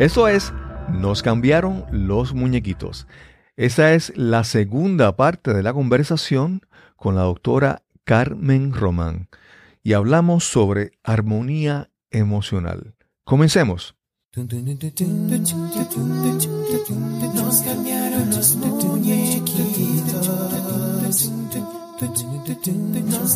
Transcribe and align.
Eso 0.00 0.28
es, 0.28 0.54
nos 0.88 1.22
cambiaron 1.22 1.84
los 1.92 2.32
muñequitos. 2.32 3.06
Esa 3.58 3.92
es 3.92 4.16
la 4.16 4.44
segunda 4.44 5.14
parte 5.14 5.52
de 5.52 5.62
la 5.62 5.74
conversación 5.74 6.62
con 6.96 7.16
la 7.16 7.20
doctora 7.20 7.82
Carmen 8.04 8.72
Román 8.72 9.28
y 9.82 9.92
hablamos 9.92 10.44
sobre 10.44 10.92
armonía 11.04 11.90
emocional. 12.10 12.94
Comencemos. 13.24 13.94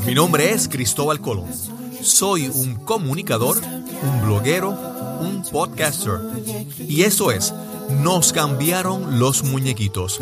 Mi 0.07 0.15
nombre 0.15 0.51
es 0.51 0.69
Cristóbal 0.69 1.21
Colón. 1.21 1.51
Soy 2.01 2.49
un 2.49 2.77
comunicador, 2.77 3.59
un 3.59 4.23
bloguero, 4.25 4.94
un 5.25 5.43
podcaster. 5.43 6.21
Y 6.79 7.03
eso 7.03 7.31
es, 7.31 7.55
nos 8.03 8.33
cambiaron 8.33 9.19
los 9.19 9.43
muñequitos, 9.43 10.21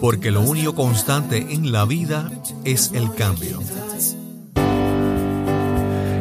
porque 0.00 0.30
lo 0.30 0.40
único 0.40 0.74
constante 0.74 1.46
en 1.50 1.72
la 1.72 1.84
vida 1.84 2.30
es 2.64 2.92
el 2.92 3.12
cambio. 3.14 3.60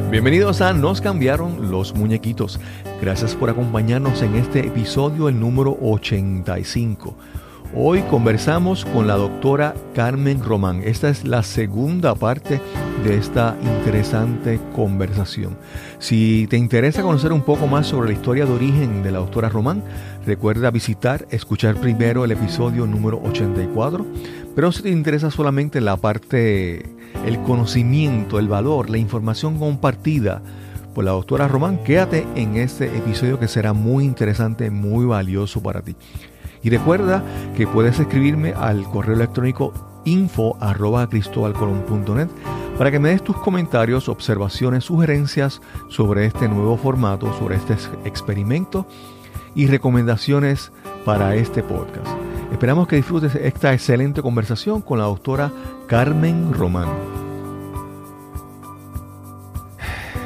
Bienvenidos 0.09 0.59
a 0.59 0.73
Nos 0.73 0.99
cambiaron 0.99 1.71
los 1.71 1.95
muñequitos. 1.95 2.59
Gracias 3.01 3.33
por 3.33 3.49
acompañarnos 3.49 4.21
en 4.21 4.35
este 4.35 4.59
episodio, 4.59 5.29
el 5.29 5.39
número 5.39 5.77
85. 5.81 7.15
Hoy 7.73 8.01
conversamos 8.01 8.83
con 8.83 9.07
la 9.07 9.15
doctora 9.15 9.73
Carmen 9.95 10.43
Román. 10.43 10.81
Esta 10.83 11.07
es 11.07 11.23
la 11.23 11.41
segunda 11.41 12.15
parte 12.15 12.59
de 13.05 13.15
esta 13.15 13.55
interesante 13.61 14.59
conversación. 14.75 15.57
Si 15.97 16.47
te 16.49 16.57
interesa 16.57 17.01
conocer 17.01 17.31
un 17.31 17.43
poco 17.43 17.67
más 17.67 17.87
sobre 17.87 18.09
la 18.09 18.13
historia 18.13 18.45
de 18.45 18.51
origen 18.51 19.03
de 19.03 19.11
la 19.11 19.19
doctora 19.19 19.47
Román, 19.47 19.83
recuerda 20.25 20.69
visitar, 20.69 21.25
escuchar 21.31 21.75
primero 21.75 22.25
el 22.25 22.33
episodio 22.33 22.85
número 22.85 23.21
84. 23.23 24.05
Pero 24.53 24.71
si 24.73 24.83
te 24.83 24.89
interesa 24.89 25.31
solamente 25.31 25.79
la 25.79 25.95
parte, 25.95 26.85
el 27.25 27.41
conocimiento, 27.43 28.37
el 28.37 28.49
valor, 28.49 28.89
la 28.89 28.97
información 28.97 29.57
compartida 29.57 30.41
por 30.93 31.05
la 31.05 31.11
doctora 31.11 31.47
Román, 31.47 31.81
quédate 31.85 32.27
en 32.35 32.57
este 32.57 32.87
episodio 32.97 33.39
que 33.39 33.47
será 33.47 33.71
muy 33.71 34.03
interesante, 34.03 34.69
muy 34.69 35.05
valioso 35.05 35.63
para 35.63 35.81
ti. 35.81 35.95
Y 36.63 36.69
recuerda 36.69 37.23
que 37.55 37.67
puedes 37.67 37.99
escribirme 37.99 38.53
al 38.53 38.83
correo 38.83 39.15
electrónico 39.15 39.73
info 40.05 40.57
arroba 40.59 41.07
para 42.77 42.91
que 42.91 42.99
me 42.99 43.09
des 43.09 43.23
tus 43.23 43.37
comentarios, 43.37 44.09
observaciones, 44.09 44.85
sugerencias 44.85 45.61
sobre 45.89 46.25
este 46.25 46.47
nuevo 46.47 46.77
formato, 46.77 47.31
sobre 47.37 47.55
este 47.55 47.75
experimento 48.05 48.87
y 49.53 49.67
recomendaciones 49.67 50.71
para 51.05 51.35
este 51.35 51.61
podcast. 51.63 52.07
Esperamos 52.51 52.87
que 52.87 52.95
disfrutes 52.95 53.35
esta 53.35 53.73
excelente 53.73 54.21
conversación 54.21 54.81
con 54.81 54.99
la 54.99 55.05
doctora 55.05 55.51
Carmen 55.87 56.53
Román. 56.53 56.89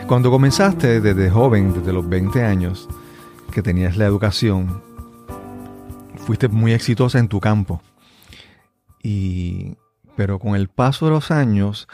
Cuando 0.08 0.30
comenzaste 0.30 1.02
desde 1.02 1.30
joven, 1.30 1.73
desde 1.73 1.92
los 1.92 2.08
20 2.08 2.44
años, 2.44 2.88
que 3.52 3.61
tenías 3.61 3.97
la 3.97 4.05
educación, 4.05 4.81
fuiste 6.25 6.47
muy 6.47 6.73
exitosa 6.73 7.19
en 7.19 7.27
tu 7.27 7.39
campo. 7.39 7.81
Y, 9.03 9.75
pero 10.15 10.39
con 10.39 10.55
el 10.55 10.69
paso 10.69 11.05
de 11.05 11.11
los 11.11 11.29
años, 11.29 11.87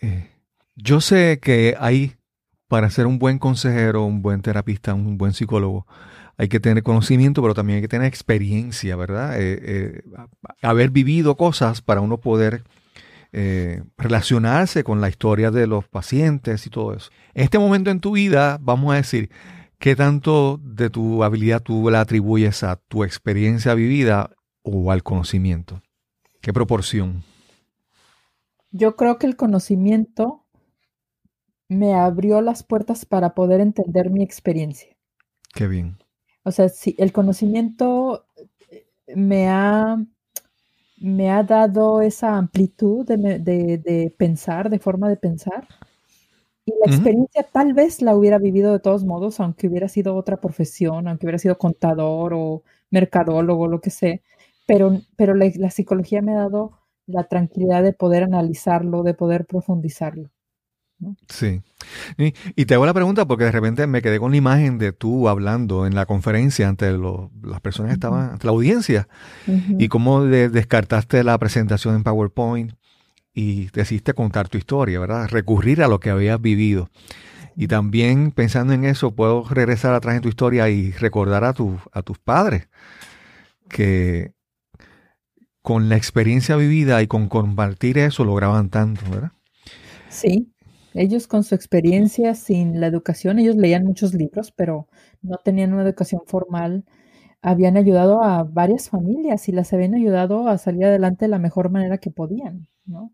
eh, 0.00 0.28
yo 0.76 1.00
sé 1.00 1.40
que 1.40 1.74
hay, 1.80 2.16
para 2.68 2.90
ser 2.90 3.06
un 3.06 3.18
buen 3.18 3.38
consejero, 3.38 4.04
un 4.04 4.20
buen 4.20 4.42
terapista, 4.42 4.92
un 4.92 5.16
buen 5.16 5.32
psicólogo, 5.32 5.86
hay 6.36 6.48
que 6.48 6.60
tener 6.60 6.82
conocimiento, 6.82 7.40
pero 7.40 7.54
también 7.54 7.76
hay 7.76 7.82
que 7.82 7.88
tener 7.88 8.06
experiencia, 8.06 8.94
¿verdad? 8.94 9.40
Eh, 9.40 9.58
eh, 9.62 10.02
haber 10.60 10.90
vivido 10.90 11.36
cosas 11.36 11.80
para 11.80 12.00
uno 12.00 12.18
poder 12.18 12.62
relacionarse 13.98 14.82
con 14.82 15.02
la 15.02 15.10
historia 15.10 15.50
de 15.50 15.66
los 15.66 15.86
pacientes 15.86 16.66
y 16.66 16.70
todo 16.70 16.94
eso. 16.94 17.10
En 17.34 17.44
este 17.44 17.58
momento 17.58 17.90
en 17.90 18.00
tu 18.00 18.12
vida, 18.12 18.56
vamos 18.62 18.94
a 18.94 18.96
decir, 18.96 19.28
¿Qué 19.78 19.94
tanto 19.94 20.58
de 20.62 20.88
tu 20.88 21.22
habilidad 21.22 21.62
tú 21.62 21.90
la 21.90 22.00
atribuyes 22.00 22.62
a 22.62 22.76
tu 22.76 23.04
experiencia 23.04 23.74
vivida 23.74 24.30
o 24.62 24.90
al 24.90 25.02
conocimiento? 25.02 25.82
¿Qué 26.40 26.52
proporción? 26.52 27.24
Yo 28.70 28.96
creo 28.96 29.18
que 29.18 29.26
el 29.26 29.36
conocimiento 29.36 30.46
me 31.68 31.94
abrió 31.94 32.40
las 32.40 32.62
puertas 32.62 33.04
para 33.04 33.34
poder 33.34 33.60
entender 33.60 34.10
mi 34.10 34.22
experiencia. 34.22 34.96
Qué 35.52 35.66
bien. 35.66 35.98
O 36.42 36.52
sea, 36.52 36.68
si 36.68 36.94
el 36.98 37.12
conocimiento 37.12 38.26
me 39.14 39.48
ha, 39.48 39.96
me 40.98 41.30
ha 41.30 41.42
dado 41.42 42.00
esa 42.00 42.36
amplitud 42.36 43.06
de, 43.06 43.38
de 43.38 44.14
pensar, 44.16 44.70
de 44.70 44.78
forma 44.78 45.08
de 45.08 45.16
pensar, 45.16 45.66
y 46.66 46.72
la 46.84 46.92
experiencia 46.92 47.44
tal 47.44 47.74
vez 47.74 48.02
la 48.02 48.16
hubiera 48.16 48.38
vivido 48.38 48.72
de 48.72 48.80
todos 48.80 49.04
modos, 49.04 49.38
aunque 49.38 49.68
hubiera 49.68 49.88
sido 49.88 50.16
otra 50.16 50.38
profesión, 50.38 51.06
aunque 51.06 51.24
hubiera 51.24 51.38
sido 51.38 51.56
contador 51.58 52.34
o 52.34 52.64
mercadólogo, 52.90 53.68
lo 53.68 53.80
que 53.80 53.90
sea. 53.90 54.18
Pero, 54.66 55.00
pero 55.14 55.34
la, 55.34 55.70
psicología 55.70 56.22
me 56.22 56.32
ha 56.32 56.40
dado 56.40 56.72
la 57.06 57.22
tranquilidad 57.22 57.84
de 57.84 57.92
poder 57.92 58.24
analizarlo, 58.24 59.04
de 59.04 59.14
poder 59.14 59.46
profundizarlo. 59.46 60.28
Sí. 61.28 61.62
Y, 62.16 62.64
te 62.64 62.74
hago 62.74 62.84
la 62.84 62.94
pregunta 62.94 63.28
porque 63.28 63.44
de 63.44 63.52
repente 63.52 63.86
me 63.86 64.02
quedé 64.02 64.18
con 64.18 64.32
la 64.32 64.38
imagen 64.38 64.78
de 64.78 64.92
tú 64.92 65.28
hablando 65.28 65.86
en 65.86 65.94
la 65.94 66.04
conferencia 66.06 66.68
ante 66.68 66.90
las 66.90 67.60
personas 67.60 67.90
que 67.90 67.94
estaban, 67.94 68.30
ante 68.30 68.46
la 68.46 68.52
audiencia, 68.52 69.06
y 69.46 69.86
cómo 69.86 70.24
descartaste 70.24 71.22
la 71.22 71.38
presentación 71.38 71.94
en 71.94 72.02
PowerPoint 72.02 72.72
y 73.36 73.66
decidiste 73.66 74.14
contar 74.14 74.48
tu 74.48 74.56
historia, 74.56 74.98
¿verdad? 74.98 75.28
Recurrir 75.28 75.82
a 75.82 75.88
lo 75.88 76.00
que 76.00 76.08
habías 76.08 76.40
vivido. 76.40 76.88
Y 77.54 77.68
también 77.68 78.32
pensando 78.32 78.72
en 78.72 78.84
eso, 78.84 79.14
puedo 79.14 79.44
regresar 79.44 79.94
atrás 79.94 80.16
en 80.16 80.22
tu 80.22 80.30
historia 80.30 80.70
y 80.70 80.90
recordar 80.92 81.44
a, 81.44 81.54
a 81.92 82.02
tus 82.02 82.18
padres 82.18 82.68
que 83.68 84.32
con 85.60 85.90
la 85.90 85.96
experiencia 85.96 86.56
vivida 86.56 87.02
y 87.02 87.08
con 87.08 87.28
compartir 87.28 87.98
eso 87.98 88.24
lograban 88.24 88.70
tanto, 88.70 89.02
¿verdad? 89.10 89.32
Sí, 90.08 90.50
ellos 90.94 91.26
con 91.26 91.44
su 91.44 91.54
experiencia 91.54 92.34
sin 92.34 92.80
la 92.80 92.86
educación, 92.86 93.38
ellos 93.38 93.56
leían 93.56 93.84
muchos 93.84 94.14
libros, 94.14 94.50
pero 94.50 94.88
no 95.20 95.36
tenían 95.44 95.74
una 95.74 95.82
educación 95.82 96.22
formal, 96.26 96.86
habían 97.42 97.76
ayudado 97.76 98.22
a 98.22 98.44
varias 98.44 98.88
familias 98.88 99.46
y 99.48 99.52
las 99.52 99.74
habían 99.74 99.94
ayudado 99.94 100.48
a 100.48 100.56
salir 100.56 100.86
adelante 100.86 101.26
de 101.26 101.30
la 101.30 101.38
mejor 101.38 101.70
manera 101.70 101.98
que 101.98 102.10
podían. 102.10 102.68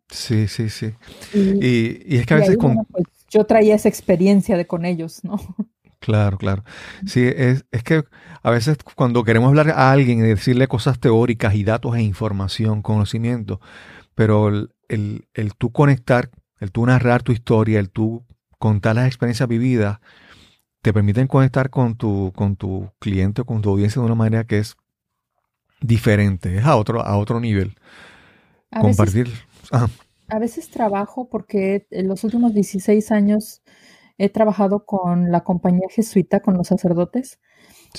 Sí, 0.09 0.49
sí, 0.49 0.69
sí. 0.69 0.93
Y, 1.35 2.17
es 2.17 2.27
que 2.27 2.35
a 2.35 2.39
veces 2.39 2.57
con... 2.57 2.85
Pues, 2.87 3.05
yo 3.31 3.45
traía 3.45 3.75
esa 3.75 3.89
experiencia 3.89 4.57
de 4.57 4.67
con 4.67 4.85
ellos, 4.85 5.25
¿no? 5.25 5.39
Claro, 6.03 6.37
claro. 6.37 6.65
Sí, 7.07 7.23
es, 7.25 7.65
que 7.85 8.03
a 8.43 8.51
veces 8.51 8.77
cuando 8.97 9.23
queremos 9.23 9.51
hablar 9.51 9.71
a 9.71 9.93
alguien 9.93 10.19
y 10.19 10.23
decirle 10.23 10.67
cosas 10.67 10.99
teóricas 10.99 11.55
y 11.55 11.63
datos 11.63 11.95
e 11.95 12.03
información, 12.03 12.83
conocimiento, 12.83 13.61
pero 14.17 14.49
el, 14.49 15.29
el, 15.33 15.55
tú 15.57 15.71
conectar, 15.71 16.29
el 16.59 16.73
tú 16.73 16.85
narrar 16.87 17.23
tu 17.23 17.31
historia, 17.31 17.79
el 17.79 17.89
tú 17.89 18.25
contar 18.59 18.97
las 18.97 19.07
experiencias 19.07 19.49
vividas, 19.49 20.01
te 20.83 20.93
permiten 20.93 21.29
conectar 21.29 21.71
con 21.71 21.95
tu, 21.95 22.33
con 22.35 22.57
tu 22.57 22.91
cliente 22.99 23.43
o 23.43 23.45
con 23.45 23.63
tu 23.63 23.71
audiencia 23.71 24.01
de 24.01 24.07
una 24.07 24.17
manera 24.17 24.43
que 24.43 24.59
es 24.59 24.77
diferente, 25.81 26.59
es 26.59 26.65
a 26.65 26.75
otro, 26.75 27.01
a 27.01 27.17
otro 27.17 27.39
nivel. 27.39 27.77
Compartir. 28.81 29.29
A 30.29 30.39
veces 30.39 30.71
trabajo 30.71 31.29
porque 31.29 31.87
en 31.91 32.09
los 32.09 32.25
últimos 32.25 32.55
16 32.55 33.11
años 33.13 33.63
he 34.19 34.29
trabajado 34.29 34.85
con 34.85 35.31
la 35.31 35.43
compañía 35.45 35.89
jesuita, 35.91 36.41
con 36.41 36.57
los 36.57 36.69
sacerdotes, 36.69 37.39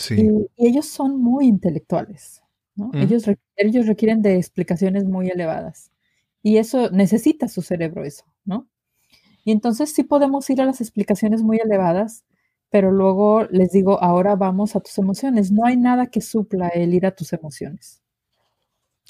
y, 0.10 0.48
ellos 0.58 0.88
son 0.88 1.22
muy 1.22 1.48
intelectuales. 1.48 2.42
Ellos, 2.94 3.26
ellos 3.56 3.86
requieren 3.86 4.22
de 4.24 4.38
explicaciones 4.38 5.06
muy 5.06 5.30
elevadas. 5.30 5.92
Y 6.42 6.58
eso 6.58 6.90
necesita 6.90 7.48
su 7.48 7.62
cerebro, 7.62 8.04
eso, 8.04 8.26
¿no? 8.46 8.68
Y 9.46 9.52
entonces 9.52 9.94
sí 9.94 10.04
podemos 10.04 10.50
ir 10.50 10.62
a 10.62 10.66
las 10.66 10.82
explicaciones 10.82 11.44
muy 11.44 11.58
elevadas, 11.58 12.26
pero 12.70 12.92
luego 12.92 13.44
les 13.52 13.72
digo, 13.72 14.02
ahora 14.02 14.36
vamos 14.36 14.76
a 14.76 14.80
tus 14.80 14.98
emociones. 14.98 15.52
No 15.52 15.66
hay 15.66 15.78
nada 15.78 16.08
que 16.08 16.22
supla 16.22 16.70
el 16.70 16.94
ir 16.94 17.06
a 17.06 17.16
tus 17.16 17.34
emociones. 17.34 18.02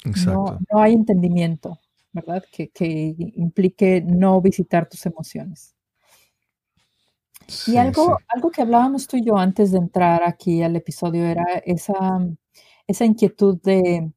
Exacto. 0.04 0.58
no 0.70 0.80
hay 0.80 0.92
entendimiento. 0.92 1.80
¿Verdad? 2.14 2.44
Que, 2.50 3.14
implique 3.36 4.00
no 4.00 4.40
visitar 4.40 4.88
tus 4.88 5.04
emociones. 5.04 5.74
y 7.66 7.76
algo, 7.76 8.18
algo 8.28 8.50
que 8.50 8.62
hablábamos 8.62 9.06
tú 9.06 9.18
y 9.18 9.24
yo 9.24 9.36
antes 9.36 9.72
de 9.72 9.78
entrar 9.78 10.22
aquí 10.22 10.62
al 10.62 10.76
episodio 10.76 11.26
era 11.26 11.44
esa, 11.66 11.98
esa 12.86 13.04
inquietud 13.04 13.60
de, 13.62 14.10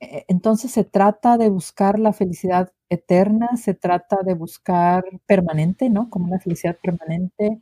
eh, 0.00 0.24
entonces 0.28 0.70
se 0.70 0.84
trata 0.84 1.38
de 1.38 1.48
buscar 1.48 1.98
la 1.98 2.12
felicidad 2.12 2.72
eterna, 2.90 3.56
se 3.56 3.74
trata 3.74 4.18
de 4.22 4.34
buscar 4.34 5.04
permanente, 5.26 5.88
¿no? 5.88 6.10
Como 6.10 6.26
una 6.26 6.38
felicidad 6.38 6.78
permanente, 6.80 7.60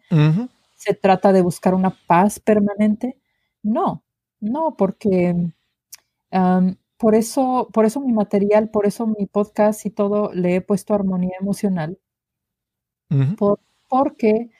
se 0.74 0.94
trata 0.94 1.32
de 1.32 1.42
buscar 1.42 1.74
una 1.74 1.96
paz 2.06 2.40
permanente. 2.40 3.16
No, 3.62 4.02
no, 4.40 4.76
porque 4.76 5.52
por 7.02 7.16
eso, 7.16 7.68
por 7.72 7.84
eso 7.84 8.00
mi 8.00 8.12
material, 8.12 8.70
por 8.70 8.86
eso 8.86 9.08
mi 9.08 9.26
podcast 9.26 9.84
y 9.86 9.90
todo 9.90 10.32
le 10.32 10.54
he 10.54 10.60
puesto 10.60 10.94
armonía 10.94 11.32
emocional. 11.40 11.98
porque 13.88 14.50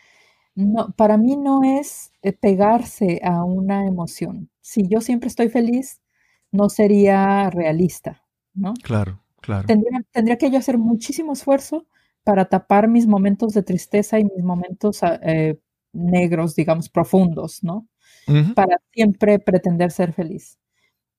no, 0.56 0.90
para 0.96 1.18
mí 1.18 1.36
no 1.36 1.62
es 1.62 2.12
eh, 2.20 2.32
pegarse 2.32 3.20
a 3.22 3.44
una 3.44 3.86
emoción. 3.86 4.50
Si 4.60 4.88
yo 4.88 5.00
siempre 5.00 5.28
estoy 5.28 5.50
feliz, 5.50 6.02
no 6.50 6.68
sería 6.68 7.48
realista, 7.48 8.24
¿no? 8.54 8.74
Claro, 8.82 9.22
claro. 9.40 9.68
Tendría, 10.10 10.36
que 10.36 10.50
yo 10.50 10.58
hacer 10.58 10.78
muchísimo 10.78 11.34
esfuerzo 11.34 11.86
para 12.24 12.46
tapar 12.46 12.88
mis 12.88 13.06
momentos 13.06 13.54
de 13.54 13.62
tristeza 13.62 14.18
y 14.18 14.24
mis 14.24 14.42
momentos 14.42 15.04
ah, 15.04 15.20
eh, 15.22 15.60
negros, 15.92 16.56
digamos, 16.56 16.88
profundos, 16.88 17.62
¿no? 17.62 17.86
Para 18.56 18.80
siempre 18.92 19.38
pretender 19.38 19.92
ser 19.92 20.12
feliz. 20.12 20.58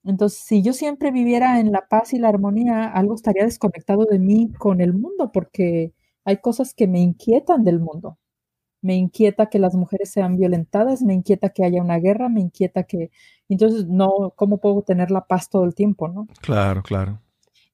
Entonces, 0.05 0.39
si 0.39 0.61
yo 0.61 0.73
siempre 0.73 1.11
viviera 1.11 1.59
en 1.59 1.71
la 1.71 1.87
paz 1.87 2.13
y 2.13 2.19
la 2.19 2.29
armonía, 2.29 2.87
algo 2.87 3.15
estaría 3.15 3.45
desconectado 3.45 4.05
de 4.05 4.19
mí 4.19 4.51
con 4.57 4.81
el 4.81 4.93
mundo, 4.93 5.31
porque 5.31 5.93
hay 6.25 6.37
cosas 6.37 6.73
que 6.73 6.87
me 6.87 6.99
inquietan 6.99 7.63
del 7.63 7.79
mundo. 7.79 8.17
Me 8.81 8.95
inquieta 8.95 9.45
que 9.47 9.59
las 9.59 9.75
mujeres 9.75 10.11
sean 10.11 10.35
violentadas, 10.37 11.01
me 11.01 11.13
inquieta 11.13 11.49
que 11.49 11.63
haya 11.63 11.81
una 11.81 11.99
guerra, 11.99 12.27
me 12.27 12.41
inquieta 12.41 12.83
que... 12.83 13.11
Entonces, 13.47 13.87
no, 13.87 14.33
¿cómo 14.35 14.57
puedo 14.57 14.81
tener 14.81 15.09
la 15.09 15.25
paz 15.25 15.49
todo 15.49 15.63
el 15.63 15.73
tiempo, 15.73 16.09
no? 16.09 16.27
Claro, 16.41 16.83
claro. 16.83 17.21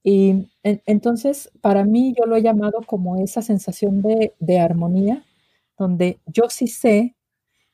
Y 0.03 0.49
entonces, 0.63 1.51
para 1.61 1.83
mí, 1.83 2.13
yo 2.17 2.25
lo 2.25 2.35
he 2.35 2.43
llamado 2.43 2.79
como 2.85 3.17
esa 3.17 3.41
sensación 3.41 4.01
de, 4.01 4.33
de 4.39 4.59
armonía, 4.59 5.23
donde 5.77 6.19
yo 6.27 6.49
sí 6.49 6.67
sé, 6.67 7.15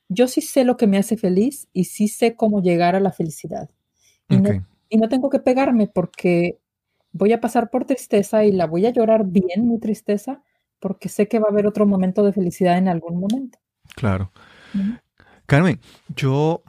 yo 0.07 0.27
sí 0.27 0.41
sé 0.41 0.63
lo 0.63 0.77
que 0.77 0.87
me 0.87 0.97
hace 0.97 1.17
feliz 1.17 1.67
y 1.73 1.85
sí 1.85 2.07
sé 2.07 2.35
cómo 2.35 2.61
llegar 2.61 2.95
a 2.95 2.99
la 2.99 3.11
felicidad. 3.11 3.69
Y, 4.29 4.97
no, 4.97 5.09
tengo 5.09 5.29
que 5.29 5.39
pegarme 5.39 5.87
porque 5.87 6.59
voy 7.11 7.33
a 7.33 7.41
pasar 7.41 7.69
por 7.69 7.85
tristeza 7.85 8.43
y 8.45 8.51
la 8.51 8.65
voy 8.65 8.85
a 8.85 8.91
llorar 8.91 9.25
bien, 9.25 9.67
mi 9.67 9.79
tristeza, 9.79 10.41
porque 10.79 11.09
sé 11.09 11.27
que 11.27 11.39
va 11.39 11.47
a 11.47 11.51
haber 11.51 11.67
otro 11.67 11.85
momento 11.85 12.23
de 12.23 12.33
felicidad 12.33 12.77
en 12.77 12.87
algún 12.87 13.19
momento. 13.19 13.59
Claro. 13.95 14.31
Carmen, 15.45 15.79
yo, 16.15 16.63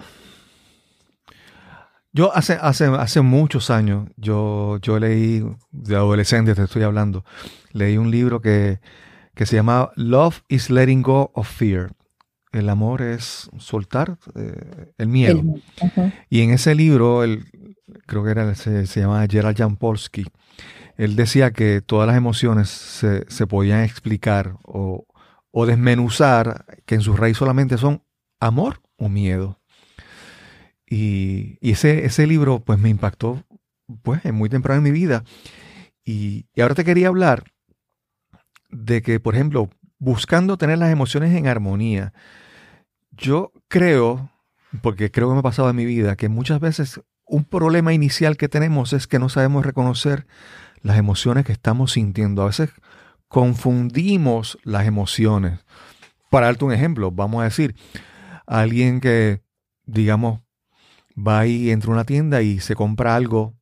yo 2.12 2.34
hace, 2.34 2.58
hace, 2.60 2.86
hace 2.86 3.20
muchos 3.20 3.70
años, 3.70 4.08
yo, 4.16 4.78
yo 4.80 4.98
leí, 4.98 5.44
de 5.72 5.96
adolescente 5.96 6.54
te 6.54 6.62
estoy 6.62 6.82
hablando, 6.82 7.24
leí 7.72 7.96
un 7.96 8.10
libro 8.10 8.40
que, 8.40 8.80
que 9.34 9.46
se 9.46 9.56
llama 9.56 9.90
Love 9.96 10.42
is 10.48 10.70
Letting 10.70 11.02
Go 11.02 11.30
of 11.34 11.48
Fear. 11.48 11.90
El 12.52 12.68
amor 12.68 13.02
es 13.02 13.50
soltar 13.58 14.18
eh, 14.34 14.92
el 14.98 15.08
miedo. 15.08 15.42
Y 16.30 16.42
en 16.42 16.50
ese 16.50 16.74
libro, 16.74 17.22
el, 17.22 17.44
creo 18.06 18.24
que 18.24 18.30
era, 18.30 18.54
se, 18.54 18.86
se 18.86 19.00
llama 19.00 19.26
Gerald 19.28 19.56
Jampolsky, 19.56 20.24
él 20.96 21.14
decía 21.14 21.52
que 21.52 21.82
todas 21.82 22.06
las 22.06 22.16
emociones 22.16 22.68
se, 22.68 23.46
podían 23.46 23.82
explicar 23.82 24.56
o, 24.62 25.06
desmenuzar, 25.66 26.64
que 26.84 26.94
en 26.96 27.00
su 27.00 27.16
raíz 27.16 27.36
solamente 27.36 27.78
son 27.78 28.02
amor 28.40 28.82
o 28.96 29.08
miedo. 29.08 29.60
Y, 30.88 31.58
ese, 31.60 32.06
ese 32.06 32.26
libro 32.26 32.60
pues 32.60 32.78
me 32.78 32.88
impactó 32.88 33.44
pues 34.02 34.24
muy 34.32 34.48
temprano 34.48 34.78
en 34.78 34.84
mi 34.84 34.90
vida. 34.90 35.24
Y, 36.04 36.46
y 36.54 36.60
ahora 36.60 36.74
te 36.74 36.84
quería 36.84 37.08
hablar 37.08 37.44
de 38.70 39.02
que, 39.02 39.20
por 39.20 39.34
ejemplo, 39.34 39.70
buscando 39.98 40.56
tener 40.56 40.78
las 40.78 40.92
emociones 40.92 41.34
en 41.34 41.46
armonía, 41.46 42.12
yo 43.10 43.52
creo, 43.68 44.30
porque 44.82 45.10
creo 45.10 45.28
que 45.28 45.34
me 45.34 45.40
ha 45.40 45.42
pasado 45.42 45.70
en 45.70 45.76
mi 45.76 45.84
vida, 45.84 46.16
que 46.16 46.28
muchas 46.28 46.60
veces 46.60 47.00
un 47.26 47.44
problema 47.44 47.92
inicial 47.92 48.36
que 48.36 48.48
tenemos 48.48 48.92
es 48.92 49.06
que 49.06 49.18
no 49.18 49.28
sabemos 49.28 49.66
reconocer 49.66 50.26
las 50.82 50.98
emociones 50.98 51.44
que 51.44 51.52
estamos 51.52 51.92
sintiendo. 51.92 52.42
A 52.42 52.46
veces 52.46 52.70
confundimos 53.28 54.58
las 54.62 54.86
emociones. 54.86 55.60
Para 56.30 56.46
darte 56.46 56.64
un 56.64 56.72
ejemplo, 56.72 57.10
vamos 57.10 57.40
a 57.40 57.44
decir, 57.44 57.74
alguien 58.46 59.00
que, 59.00 59.42
digamos, 59.84 60.40
va 61.16 61.46
y 61.46 61.70
entra 61.70 61.90
a 61.90 61.94
una 61.94 62.04
tienda 62.04 62.42
y 62.42 62.60
se 62.60 62.74
compra 62.74 63.16
algo 63.16 63.54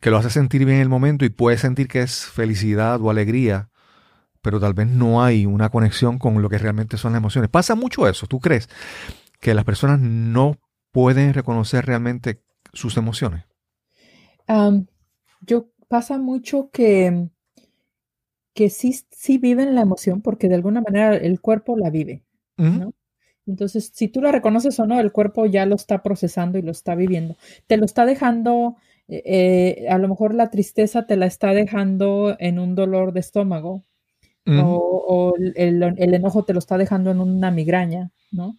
que 0.00 0.10
lo 0.10 0.18
hace 0.18 0.30
sentir 0.30 0.64
bien 0.64 0.76
en 0.76 0.82
el 0.82 0.88
momento 0.88 1.24
y 1.24 1.30
puede 1.30 1.56
sentir 1.58 1.88
que 1.88 2.02
es 2.02 2.26
felicidad 2.26 3.00
o 3.00 3.10
alegría, 3.10 3.70
pero 4.46 4.60
tal 4.60 4.74
vez 4.74 4.86
no 4.86 5.24
hay 5.24 5.44
una 5.44 5.70
conexión 5.70 6.20
con 6.20 6.40
lo 6.40 6.48
que 6.48 6.56
realmente 6.56 6.96
son 6.98 7.10
las 7.10 7.18
emociones. 7.18 7.50
Pasa 7.50 7.74
mucho 7.74 8.06
eso, 8.06 8.28
¿tú 8.28 8.38
crees? 8.38 8.68
Que 9.40 9.54
las 9.54 9.64
personas 9.64 9.98
no 9.98 10.60
pueden 10.92 11.34
reconocer 11.34 11.84
realmente 11.84 12.44
sus 12.72 12.96
emociones. 12.96 13.42
yo 15.40 15.68
pasa 15.88 16.18
mucho 16.18 16.70
que, 16.72 17.28
que 18.54 18.70
sí, 18.70 18.96
sí 19.10 19.38
viven 19.38 19.74
la 19.74 19.80
emoción 19.80 20.22
porque 20.22 20.48
de 20.48 20.54
alguna 20.54 20.80
manera 20.80 21.16
el 21.16 21.40
cuerpo 21.40 21.76
la 21.76 21.90
vive, 21.90 22.22
Entonces, 23.48 23.90
si 23.92 24.06
tú 24.06 24.20
la 24.20 24.30
reconoces 24.30 24.78
o 24.78 24.86
no, 24.86 25.00
el 25.00 25.10
cuerpo 25.10 25.46
ya 25.46 25.66
lo 25.66 25.74
está 25.74 26.04
procesando 26.04 26.56
y 26.56 26.62
lo 26.62 26.70
está 26.70 26.94
viviendo. 26.94 27.36
Te 27.66 27.78
lo 27.78 27.84
está 27.84 28.06
dejando, 28.06 28.76
eh, 29.08 29.22
eh, 29.24 29.88
a 29.88 29.98
lo 29.98 30.06
mejor 30.06 30.34
la 30.34 30.50
tristeza 30.50 31.04
te 31.04 31.16
la 31.16 31.26
está 31.26 31.52
dejando 31.52 32.36
en 32.38 32.60
un 32.60 32.76
dolor 32.76 33.12
de 33.12 33.18
estómago, 33.18 33.82
o, 34.46 35.34
el, 35.36 35.82
enojo 36.14 36.44
te 36.44 36.52
lo 36.52 36.58
está 36.58 36.78
dejando 36.78 37.10
en 37.10 37.20
una 37.20 37.50
migraña, 37.50 38.12
¿no? 38.30 38.56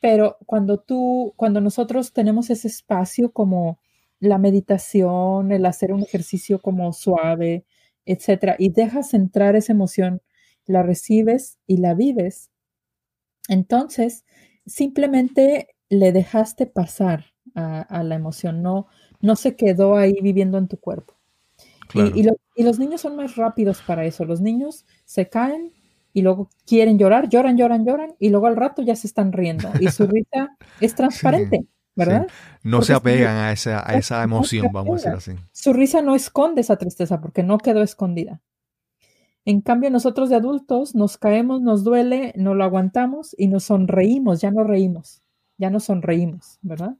Pero 0.00 0.36
cuando 0.46 0.78
tú, 0.78 1.34
cuando 1.36 1.60
nosotros 1.60 2.12
tenemos 2.12 2.50
ese 2.50 2.68
espacio 2.68 3.32
como 3.32 3.80
la 4.20 4.38
meditación, 4.38 5.52
el 5.52 5.66
hacer 5.66 5.92
un 5.92 6.02
ejercicio 6.02 6.60
como 6.60 6.92
suave, 6.92 7.64
etcétera, 8.04 8.56
y 8.58 8.70
dejas 8.70 9.14
entrar 9.14 9.56
esa 9.56 9.72
emoción, 9.72 10.22
la 10.66 10.82
recibes 10.82 11.58
y 11.66 11.78
la 11.78 11.94
vives, 11.94 12.50
entonces 13.48 14.24
simplemente 14.66 15.68
le 15.88 16.12
dejaste 16.12 16.66
pasar 16.66 17.26
a, 17.54 18.02
la 18.04 18.14
emoción, 18.14 18.62
no, 18.62 18.86
no 19.20 19.34
se 19.34 19.56
quedó 19.56 19.96
ahí 19.96 20.14
viviendo 20.22 20.58
en 20.58 20.68
tu 20.68 20.78
cuerpo. 20.78 21.17
Y, 21.94 22.62
los 22.62 22.78
niños 22.78 23.00
son 23.00 23.16
más 23.16 23.36
rápidos 23.36 23.82
para 23.82 24.04
eso. 24.04 24.24
Los 24.24 24.40
niños 24.40 24.84
se 25.04 25.28
caen 25.28 25.72
y 26.12 26.22
luego 26.22 26.50
quieren 26.66 26.98
llorar, 26.98 27.28
lloran, 27.28 27.56
lloran, 27.56 27.84
lloran 27.84 28.14
y 28.18 28.30
luego 28.30 28.46
al 28.46 28.56
rato 28.56 28.82
ya 28.82 28.96
se 28.96 29.06
están 29.06 29.32
riendo. 29.32 29.70
Y 29.80 29.88
su 29.88 30.06
risa 30.06 30.56
es 30.80 30.94
transparente, 30.94 31.66
¿verdad? 31.94 32.26
No 32.62 32.82
se 32.82 32.94
apegan 32.94 33.36
a 33.36 33.52
esa, 33.52 33.88
a 33.88 33.94
esa 33.96 34.22
emoción, 34.22 34.68
vamos 34.72 35.06
a 35.06 35.14
decir 35.14 35.34
así. 35.34 35.42
Su 35.52 35.72
risa 35.72 36.02
no 36.02 36.14
esconde 36.14 36.60
esa 36.60 36.76
tristeza 36.76 37.20
porque 37.20 37.42
no 37.42 37.58
quedó 37.58 37.82
escondida. 37.82 38.40
En 39.44 39.62
cambio, 39.62 39.90
nosotros 39.90 40.28
de 40.28 40.36
adultos 40.36 40.94
nos 40.94 41.16
caemos, 41.16 41.62
nos 41.62 41.82
duele, 41.82 42.34
no 42.36 42.54
lo 42.54 42.64
aguantamos 42.64 43.34
y 43.38 43.46
nos 43.46 43.64
sonreímos, 43.64 44.42
ya 44.42 44.50
no 44.50 44.62
reímos, 44.62 45.22
ya 45.56 45.70
no 45.70 45.80
sonreímos, 45.80 46.58
¿verdad? 46.60 46.96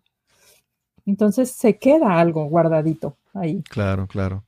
Entonces 1.04 1.50
se 1.50 1.78
queda 1.78 2.18
algo 2.18 2.47
guardadito 2.47 3.18
ahí. 3.35 3.62
Claro, 3.64 4.07
claro. 4.07 4.45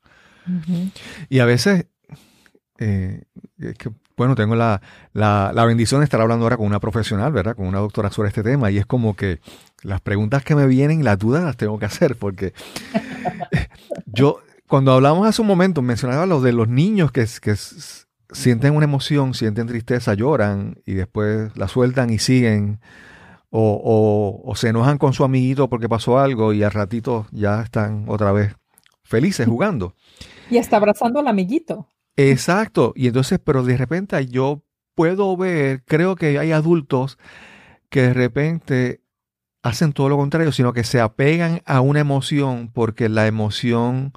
Y 1.28 1.38
a 1.38 1.44
veces, 1.44 1.86
eh, 2.78 3.22
bueno, 4.16 4.34
tengo 4.34 4.54
la, 4.54 4.80
bendición 5.66 6.00
de 6.00 6.04
estar 6.04 6.20
hablando 6.20 6.44
ahora 6.44 6.56
con 6.56 6.66
una 6.66 6.80
profesional, 6.80 7.32
¿verdad? 7.32 7.56
Con 7.56 7.66
una 7.66 7.78
doctora 7.78 8.10
sobre 8.10 8.28
este 8.28 8.42
tema. 8.42 8.70
Y 8.70 8.78
es 8.78 8.86
como 8.86 9.14
que 9.14 9.40
las 9.82 10.00
preguntas 10.00 10.44
que 10.44 10.54
me 10.54 10.66
vienen, 10.66 11.04
las 11.04 11.18
dudas 11.18 11.42
las 11.44 11.56
tengo 11.56 11.78
que 11.78 11.86
hacer, 11.86 12.16
porque 12.16 12.52
yo, 14.06 14.40
cuando 14.66 14.92
hablamos 14.92 15.26
hace 15.26 15.42
un 15.42 15.48
momento, 15.48 15.82
mencionaba 15.82 16.26
lo 16.26 16.40
de 16.40 16.52
los 16.52 16.68
niños 16.68 17.12
que, 17.12 17.26
que 17.40 17.54
sienten 18.32 18.74
una 18.74 18.84
emoción, 18.84 19.34
sienten 19.34 19.66
tristeza, 19.66 20.14
lloran 20.14 20.76
y 20.84 20.94
después 20.94 21.56
la 21.56 21.68
sueltan 21.68 22.10
y 22.10 22.18
siguen. 22.18 22.80
O, 23.52 24.42
o, 24.44 24.54
se 24.54 24.68
enojan 24.68 24.96
con 24.96 25.12
su 25.12 25.24
amiguito 25.24 25.68
porque 25.68 25.88
pasó 25.88 26.20
algo 26.20 26.52
y 26.52 26.62
al 26.62 26.70
ratito 26.70 27.26
ya 27.32 27.62
están 27.62 28.04
otra 28.06 28.30
vez 28.30 28.54
felices 29.10 29.46
jugando. 29.46 29.94
Y 30.50 30.56
está 30.56 30.76
abrazando 30.76 31.20
al 31.20 31.28
amiguito. 31.28 31.88
Exacto. 32.16 32.92
Y 32.96 33.08
entonces, 33.08 33.40
pero 33.42 33.62
de 33.62 33.76
repente 33.76 34.24
yo 34.26 34.62
puedo 34.94 35.36
ver, 35.36 35.82
creo 35.84 36.14
que 36.14 36.38
hay 36.38 36.52
adultos 36.52 37.18
que 37.88 38.02
de 38.02 38.14
repente 38.14 39.02
hacen 39.62 39.92
todo 39.92 40.08
lo 40.08 40.16
contrario, 40.16 40.52
sino 40.52 40.72
que 40.72 40.84
se 40.84 41.00
apegan 41.00 41.60
a 41.66 41.80
una 41.80 42.00
emoción 42.00 42.70
porque 42.72 43.08
la 43.08 43.26
emoción, 43.26 44.12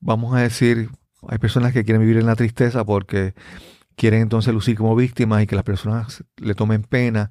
vamos 0.00 0.34
a 0.34 0.40
decir, 0.40 0.90
hay 1.28 1.38
personas 1.38 1.72
que 1.72 1.84
quieren 1.84 2.02
vivir 2.02 2.18
en 2.18 2.26
la 2.26 2.36
tristeza 2.36 2.84
porque 2.84 3.34
quieren 3.94 4.20
entonces 4.20 4.52
lucir 4.52 4.76
como 4.76 4.96
víctimas 4.96 5.42
y 5.42 5.46
que 5.46 5.56
las 5.56 5.64
personas 5.64 6.24
le 6.36 6.54
tomen 6.54 6.82
pena 6.82 7.30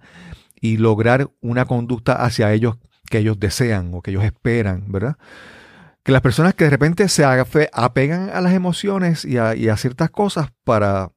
y 0.60 0.78
lograr 0.78 1.30
una 1.42 1.66
conducta 1.66 2.14
hacia 2.14 2.52
ellos 2.54 2.78
que 3.10 3.20
ellos 3.20 3.40
desean 3.40 3.92
o 3.94 4.02
que 4.02 4.12
ellos 4.12 4.24
esperan, 4.24 4.92
¿verdad? 4.92 5.18
Que 6.06 6.12
las 6.12 6.22
personas 6.22 6.54
que 6.54 6.66
de 6.66 6.70
repente 6.70 7.10
se 7.10 7.24
apegan 7.26 8.30
a 8.30 8.40
las 8.40 8.54
emociones 8.54 9.26
y 9.26 9.38
a, 9.40 9.76
ciertas 9.76 10.12
cosas 10.12 10.50
para 10.64 11.12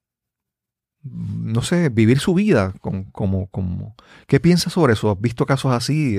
no 1.02 1.60
sé, 1.60 1.90
vivir 1.90 2.18
su 2.20 2.32
vida 2.32 2.74
como, 2.80 3.48
como, 3.50 3.94
¿qué 4.26 4.40
piensas 4.40 4.72
sobre 4.72 4.94
eso? 4.94 5.10
¿Has 5.10 5.20
visto 5.20 5.44
casos 5.44 5.72
así? 5.72 6.16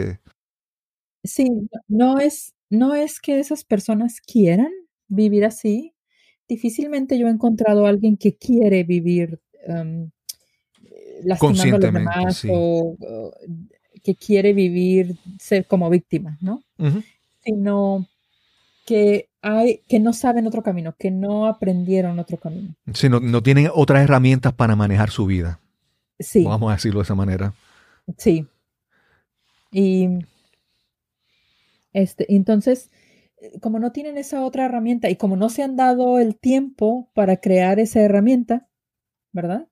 Sí, 1.24 1.48
no 1.88 2.20
es, 2.20 2.54
no 2.70 2.94
es 2.94 3.20
que 3.20 3.40
esas 3.40 3.64
personas 3.64 4.22
quieran 4.22 4.72
vivir 5.08 5.46
así. 5.46 5.96
Difícilmente 6.48 7.18
yo 7.18 7.26
he 7.26 7.32
encontrado 7.32 7.88
a 7.88 7.90
alguien 7.90 8.18
que 8.18 8.38
quiere 8.38 8.84
vivir 8.84 9.42
um, 9.68 10.12
lastimando 11.24 11.76
a 11.76 11.80
los 11.80 11.94
demás 11.94 12.46
o, 12.48 12.96
que 14.04 14.14
quiere 14.14 14.54
vivir 14.54 15.18
ser 15.40 15.66
como 15.66 15.90
víctima, 15.90 16.38
¿no? 16.40 16.62
Sino 17.44 18.08
que 18.90 19.30
hay, 19.44 19.84
que 19.88 20.00
no 20.00 20.14
saben 20.14 20.48
otro 20.48 20.64
camino, 20.64 20.96
que 20.98 21.12
no 21.12 21.46
aprendieron 21.46 22.18
otro 22.18 22.38
camino. 22.38 22.74
Sí, 22.92 23.08
no, 23.08 23.20
no 23.20 23.44
tienen 23.44 23.70
otras 23.72 24.04
herramientas 24.04 24.52
para 24.54 24.76
manejar 24.76 25.12
su 25.12 25.28
vida. 25.28 25.60
Sí. 26.18 26.44
Vamos 26.44 26.72
a 26.72 26.74
decirlo 26.74 27.00
de 27.00 27.04
esa 27.04 27.14
manera. 27.14 27.54
Sí. 28.18 28.48
Y 29.72 30.08
este, 31.94 32.34
entonces, 32.34 32.90
como 33.62 33.78
no 33.78 33.92
tienen 33.92 34.18
esa 34.18 34.44
otra 34.44 34.66
herramienta 34.66 35.08
y 35.08 35.18
como 35.18 35.36
no 35.36 35.50
se 35.50 35.62
han 35.62 35.76
dado 35.76 36.18
el 36.18 36.36
tiempo 36.36 37.12
para 37.14 37.38
crear 37.38 37.80
esa 37.80 38.00
herramienta, 38.00 38.70
¿verdad? 39.32 39.68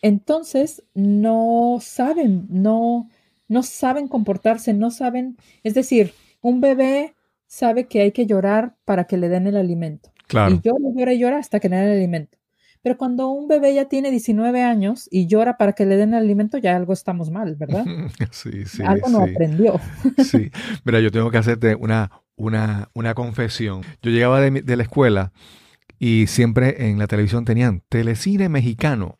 Entonces 0.00 0.84
no 0.94 1.80
saben, 1.82 2.46
no, 2.48 3.10
no 3.46 3.62
saben 3.62 4.08
comportarse, 4.08 4.72
no 4.72 4.90
saben, 4.90 5.36
es 5.64 5.74
decir, 5.74 6.14
un 6.40 6.62
bebé 6.62 7.15
sabe 7.46 7.86
que 7.86 8.02
hay 8.02 8.12
que 8.12 8.26
llorar 8.26 8.76
para 8.84 9.04
que 9.04 9.16
le 9.16 9.28
den 9.28 9.46
el 9.46 9.56
alimento. 9.56 10.12
Claro. 10.26 10.54
Y 10.54 10.60
llora, 10.60 10.94
llora 10.94 11.12
y 11.12 11.18
llora 11.18 11.38
hasta 11.38 11.60
que 11.60 11.68
le 11.68 11.76
den 11.76 11.86
el 11.86 11.98
alimento. 11.98 12.38
Pero 12.82 12.98
cuando 12.98 13.28
un 13.30 13.48
bebé 13.48 13.74
ya 13.74 13.86
tiene 13.86 14.10
19 14.10 14.62
años 14.62 15.08
y 15.10 15.26
llora 15.26 15.56
para 15.56 15.72
que 15.72 15.84
le 15.84 15.96
den 15.96 16.14
el 16.14 16.20
alimento, 16.20 16.58
ya 16.58 16.76
algo 16.76 16.92
estamos 16.92 17.30
mal, 17.30 17.56
¿verdad? 17.56 17.84
Sí, 18.30 18.64
sí. 18.64 18.82
Algo 18.84 19.08
no 19.08 19.22
aprendió. 19.22 19.80
Sí. 20.24 20.50
Mira, 20.84 21.00
yo 21.00 21.10
tengo 21.10 21.30
que 21.30 21.38
hacerte 21.38 21.74
una, 21.74 22.10
una, 22.36 22.88
una 22.94 23.14
confesión. 23.14 23.82
Yo 24.02 24.10
llegaba 24.10 24.40
de, 24.40 24.62
de 24.62 24.76
la 24.76 24.84
escuela 24.84 25.32
y 25.98 26.26
siempre 26.28 26.88
en 26.88 26.98
la 26.98 27.06
televisión 27.06 27.44
tenían 27.44 27.82
telecine 27.88 28.48
mexicano 28.48 29.18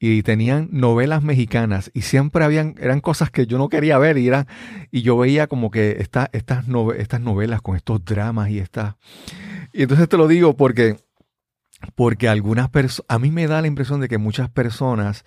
y 0.00 0.22
tenían 0.22 0.68
novelas 0.70 1.22
mexicanas 1.22 1.90
y 1.92 2.02
siempre 2.02 2.44
habían, 2.44 2.76
eran 2.78 3.00
cosas 3.00 3.30
que 3.30 3.46
yo 3.46 3.58
no 3.58 3.68
quería 3.68 3.98
ver 3.98 4.16
y, 4.16 4.30
y 4.92 5.02
yo 5.02 5.16
veía 5.18 5.48
como 5.48 5.70
que 5.70 5.96
estas, 5.98 6.28
estas 6.32 6.68
novelas 6.68 7.62
con 7.62 7.76
estos 7.76 8.04
dramas 8.04 8.50
y 8.50 8.58
estas... 8.58 8.94
Y 9.72 9.82
entonces 9.82 10.08
te 10.08 10.16
lo 10.16 10.28
digo 10.28 10.56
porque, 10.56 10.96
porque 11.96 12.28
algunas 12.28 12.70
personas, 12.70 13.06
a 13.08 13.18
mí 13.18 13.30
me 13.30 13.48
da 13.48 13.60
la 13.60 13.66
impresión 13.66 14.00
de 14.00 14.08
que 14.08 14.18
muchas 14.18 14.48
personas, 14.48 15.24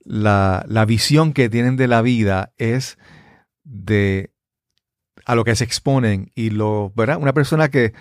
la, 0.00 0.64
la 0.68 0.84
visión 0.84 1.32
que 1.32 1.48
tienen 1.48 1.76
de 1.76 1.86
la 1.86 2.02
vida 2.02 2.52
es 2.58 2.98
de 3.62 4.32
a 5.24 5.36
lo 5.36 5.44
que 5.44 5.54
se 5.54 5.62
exponen 5.62 6.32
y 6.34 6.50
lo, 6.50 6.92
¿verdad? 6.96 7.18
Una 7.20 7.32
persona 7.32 7.68
que 7.68 7.92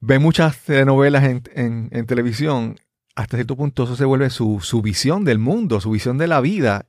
ve 0.00 0.18
muchas 0.18 0.58
telenovelas 0.60 1.24
en, 1.24 1.42
en, 1.54 1.88
en 1.92 2.06
televisión 2.06 2.76
hasta 3.14 3.36
cierto 3.36 3.56
punto 3.56 3.84
eso 3.84 3.96
se 3.96 4.04
vuelve 4.04 4.30
su, 4.30 4.58
visión 4.82 5.24
del 5.24 5.38
mundo, 5.38 5.80
su 5.80 5.90
visión 5.90 6.18
de 6.18 6.26
la 6.26 6.40
vida. 6.40 6.86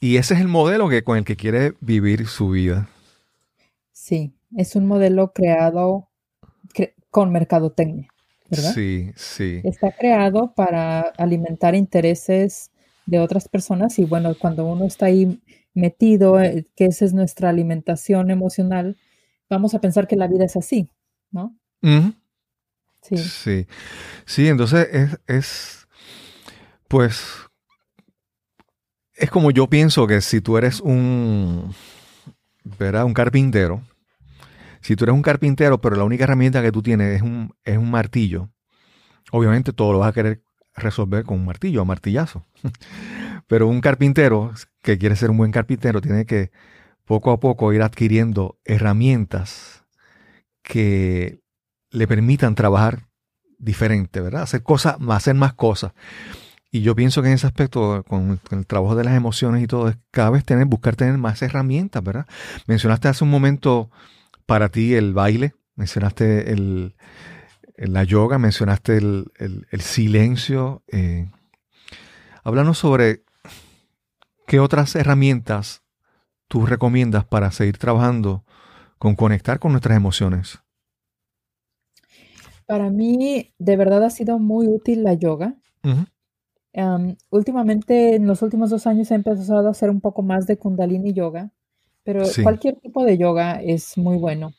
Y 0.00 0.16
ese 0.16 0.34
es 0.34 0.40
el 0.40 0.48
modelo 0.48 0.88
que, 0.88 1.04
con 1.04 1.18
el 1.18 1.24
que 1.24 1.36
quiere 1.36 1.74
vivir 1.80 2.26
su 2.26 2.50
vida. 2.50 2.88
Sí, 3.92 4.34
es 4.56 4.76
un 4.76 4.86
modelo 4.86 5.32
creado 5.32 6.08
con 7.10 7.30
mercadotecnia, 7.30 8.08
¿verdad? 8.50 8.72
Sí, 8.72 9.12
sí. 9.14 9.60
Está 9.62 9.92
creado 9.92 10.52
para 10.54 11.00
alimentar 11.16 11.76
intereses 11.76 12.72
de 13.06 13.20
otras 13.20 13.48
personas 13.48 13.98
y 13.98 14.04
bueno, 14.04 14.34
cuando 14.36 14.66
uno 14.66 14.84
está 14.84 15.06
ahí 15.06 15.40
metido, 15.74 16.40
eh, 16.40 16.66
que 16.74 16.86
esa 16.86 17.04
es 17.04 17.14
nuestra 17.14 17.50
alimentación 17.50 18.30
emocional, 18.30 18.96
vamos 19.48 19.74
a 19.74 19.80
pensar 19.80 20.06
que 20.08 20.16
la 20.16 20.26
vida 20.26 20.44
es 20.44 20.56
así, 20.56 20.88
¿no? 21.30 21.56
Sí. 23.16 23.66
Sí. 24.26 24.48
entonces 24.48 24.88
es, 24.92 25.20
es, 25.26 25.88
pues, 26.88 27.22
es 29.14 29.30
como 29.30 29.50
yo 29.50 29.68
pienso 29.68 30.06
que 30.06 30.20
si 30.20 30.40
tú 30.40 30.56
eres 30.56 30.80
un, 30.80 31.74
¿verdad? 32.78 33.04
Un 33.04 33.14
carpintero, 33.14 33.82
si 34.80 34.96
tú 34.96 35.04
eres 35.04 35.14
un 35.14 35.22
carpintero, 35.22 35.80
pero 35.80 35.96
la 35.96 36.04
única 36.04 36.24
herramienta 36.24 36.62
que 36.62 36.72
tú 36.72 36.82
tienes 36.82 37.16
es 37.16 37.22
un, 37.22 37.54
es 37.64 37.76
un 37.76 37.90
martillo, 37.90 38.50
obviamente 39.32 39.72
todo 39.72 39.92
lo 39.92 39.98
vas 40.00 40.10
a 40.10 40.14
querer 40.14 40.42
resolver 40.76 41.24
con 41.24 41.38
un 41.38 41.44
martillo, 41.46 41.82
a 41.82 41.84
martillazo. 41.84 42.46
Pero 43.46 43.68
un 43.68 43.80
carpintero 43.80 44.52
que 44.82 44.98
quiere 44.98 45.16
ser 45.16 45.30
un 45.30 45.36
buen 45.36 45.52
carpintero 45.52 46.00
tiene 46.00 46.26
que 46.26 46.50
poco 47.04 47.30
a 47.30 47.38
poco 47.38 47.72
ir 47.72 47.82
adquiriendo 47.82 48.58
herramientas 48.64 49.84
que 50.62 51.43
le 51.94 52.06
permitan 52.06 52.54
trabajar 52.54 53.06
diferente, 53.58 54.20
¿verdad? 54.20 54.42
Hacer 54.42 54.62
cosas, 54.62 54.96
hacer 55.08 55.34
más 55.34 55.54
cosas. 55.54 55.92
Y 56.70 56.82
yo 56.82 56.96
pienso 56.96 57.22
que 57.22 57.28
en 57.28 57.34
ese 57.34 57.46
aspecto, 57.46 58.02
con, 58.02 58.40
el 58.50 58.66
trabajo 58.66 58.96
de 58.96 59.04
las 59.04 59.14
emociones 59.14 59.62
y 59.62 59.68
todo, 59.68 59.88
es 59.88 59.96
cada 60.10 60.30
vez 60.30 60.44
tener, 60.44 60.66
buscar 60.66 60.96
tener 60.96 61.16
más 61.18 61.40
herramientas, 61.40 62.02
¿verdad? 62.02 62.26
Mencionaste 62.66 63.06
hace 63.06 63.22
un 63.22 63.30
momento 63.30 63.90
para 64.44 64.68
ti 64.70 64.94
el 64.94 65.14
baile, 65.14 65.54
mencionaste 65.76 66.52
el, 66.52 66.96
la 67.76 68.02
yoga, 68.02 68.38
mencionaste 68.38 68.96
el, 68.96 69.80
silencio. 69.80 70.82
Eh. 70.88 71.30
Háblanos 72.42 72.78
sobre 72.78 73.22
qué 74.48 74.58
otras 74.58 74.96
herramientas 74.96 75.84
tú 76.48 76.66
recomiendas 76.66 77.24
para 77.24 77.52
seguir 77.52 77.78
trabajando 77.78 78.44
con 78.98 79.14
conectar 79.14 79.60
con 79.60 79.70
nuestras 79.70 79.96
emociones. 79.96 80.63
Para 82.66 82.90
mí, 82.90 83.52
de 83.58 83.76
verdad 83.76 84.04
ha 84.04 84.10
sido 84.10 84.38
muy 84.38 84.68
útil 84.68 85.02
la 85.02 85.14
yoga. 85.14 85.56
últimamente, 87.30 88.16
en 88.16 88.26
los 88.26 88.42
últimos 88.42 88.70
dos 88.70 88.86
años 88.86 89.10
he 89.10 89.14
empezado 89.14 89.66
a 89.66 89.70
hacer 89.70 89.90
un 89.90 90.00
poco 90.00 90.22
más 90.22 90.46
de 90.46 90.56
kundalini 90.56 91.12
yoga, 91.12 91.50
pero 92.02 92.24
cualquier 92.42 92.76
tipo 92.76 93.04
de 93.04 93.16
yoga 93.18 93.60
es 93.62 93.96
muy 93.96 94.16
bueno. 94.16 94.52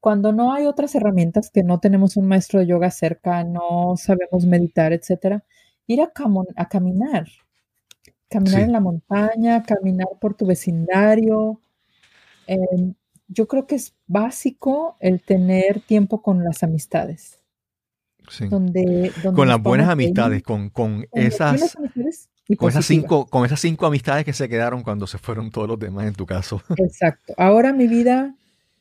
Cuando 0.00 0.32
no 0.32 0.52
hay 0.52 0.66
otras 0.66 0.94
herramientas, 0.94 1.50
que 1.50 1.62
no 1.62 1.78
tenemos 1.78 2.16
un 2.16 2.26
maestro 2.26 2.60
de 2.60 2.66
yoga 2.66 2.90
cerca, 2.90 3.44
no 3.44 3.94
sabemos 3.96 4.46
meditar, 4.46 4.92
etcétera, 4.92 5.44
ir 5.86 6.00
a, 6.00 6.12
a 6.56 6.68
caminar, 6.68 7.28
caminar 8.28 8.62
en 8.62 8.72
la 8.72 8.80
montaña, 8.80 9.62
caminar 9.62 10.08
por 10.20 10.34
tu 10.34 10.46
vecindario. 10.46 11.60
Em, 12.46 12.94
yo 13.28 13.48
creo 13.48 13.66
que 13.66 13.76
es 13.76 13.94
básico 14.06 14.96
el 15.00 15.22
tener 15.22 15.80
tiempo 15.80 16.22
con 16.22 16.44
las 16.44 16.62
amistades. 16.62 17.40
Sí. 18.28 18.46
Donde, 18.48 19.12
con 19.34 19.48
las 19.48 19.60
buenas 19.60 19.88
amistades, 19.88 20.42
con, 20.42 20.70
esas... 21.12 21.76
Con 22.58 22.68
esas, 22.68 22.84
cinco, 22.84 23.26
con 23.26 23.46
esas 23.46 23.60
cinco 23.60 23.86
amistades 23.86 24.24
que 24.24 24.32
se 24.32 24.48
quedaron 24.48 24.82
cuando 24.82 25.06
se 25.06 25.16
fueron 25.16 25.50
todos 25.50 25.68
los 25.68 25.78
demás 25.78 26.06
en 26.06 26.14
tu 26.14 26.26
caso. 26.26 26.60
Exacto. 26.76 27.32
Ahora 27.36 27.72
mi 27.72 27.86
vida 27.86 28.34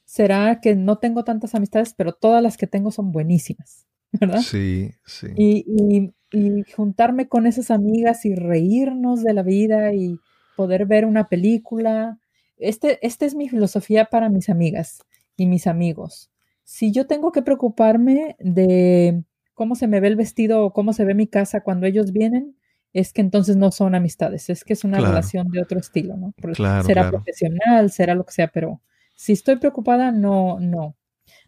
será 0.03 0.59
que 0.59 0.75
no 0.75 0.97
tengo 0.97 1.23
tantas 1.23 1.55
amistades, 1.55 1.93
pero 1.95 2.11
todas 2.11 2.43
las 2.43 2.57
que 2.57 2.67
tengo 2.67 2.91
son 2.91 3.11
buenísimas, 3.11 3.85
¿verdad? 4.11 4.41
Sí, 4.41 4.91
sí. 5.05 5.27
y, 5.37 6.11
y 6.31 6.63
juntarme 6.71 7.27
con 7.27 7.45
esas 7.45 7.71
amigas 7.71 8.25
y 8.25 8.35
reírnos 8.35 9.23
de 9.23 9.33
la 9.33 9.43
vida 9.43 9.93
y 9.93 10.19
poder 10.55 10.85
ver 10.85 11.05
una 11.05 11.27
película 11.27 12.19
este, 12.61 13.05
esta 13.05 13.25
es 13.25 13.35
mi 13.35 13.49
filosofía 13.49 14.05
para 14.05 14.29
mis 14.29 14.49
amigas 14.49 15.03
y 15.35 15.47
mis 15.47 15.67
amigos. 15.67 16.31
Si 16.63 16.91
yo 16.91 17.07
tengo 17.07 17.31
que 17.31 17.41
preocuparme 17.41 18.35
de 18.39 19.23
cómo 19.53 19.75
se 19.75 19.87
me 19.87 19.99
ve 19.99 20.07
el 20.07 20.15
vestido 20.15 20.63
o 20.63 20.73
cómo 20.73 20.93
se 20.93 21.05
ve 21.05 21.13
mi 21.13 21.27
casa 21.27 21.61
cuando 21.61 21.85
ellos 21.85 22.11
vienen, 22.11 22.55
es 22.93 23.13
que 23.13 23.21
entonces 23.21 23.55
no 23.55 23.71
son 23.71 23.95
amistades, 23.95 24.49
es 24.49 24.63
que 24.63 24.73
es 24.73 24.83
una 24.83 24.99
relación 24.99 25.49
de 25.49 25.61
otro 25.61 25.79
estilo, 25.79 26.17
¿no? 26.17 26.33
será 26.83 27.09
profesional, 27.09 27.89
será 27.89 28.15
lo 28.15 28.25
que 28.25 28.33
sea, 28.33 28.47
pero 28.49 28.81
si 29.15 29.33
estoy 29.33 29.57
preocupada, 29.57 30.11
no, 30.11 30.59
no. 30.59 30.97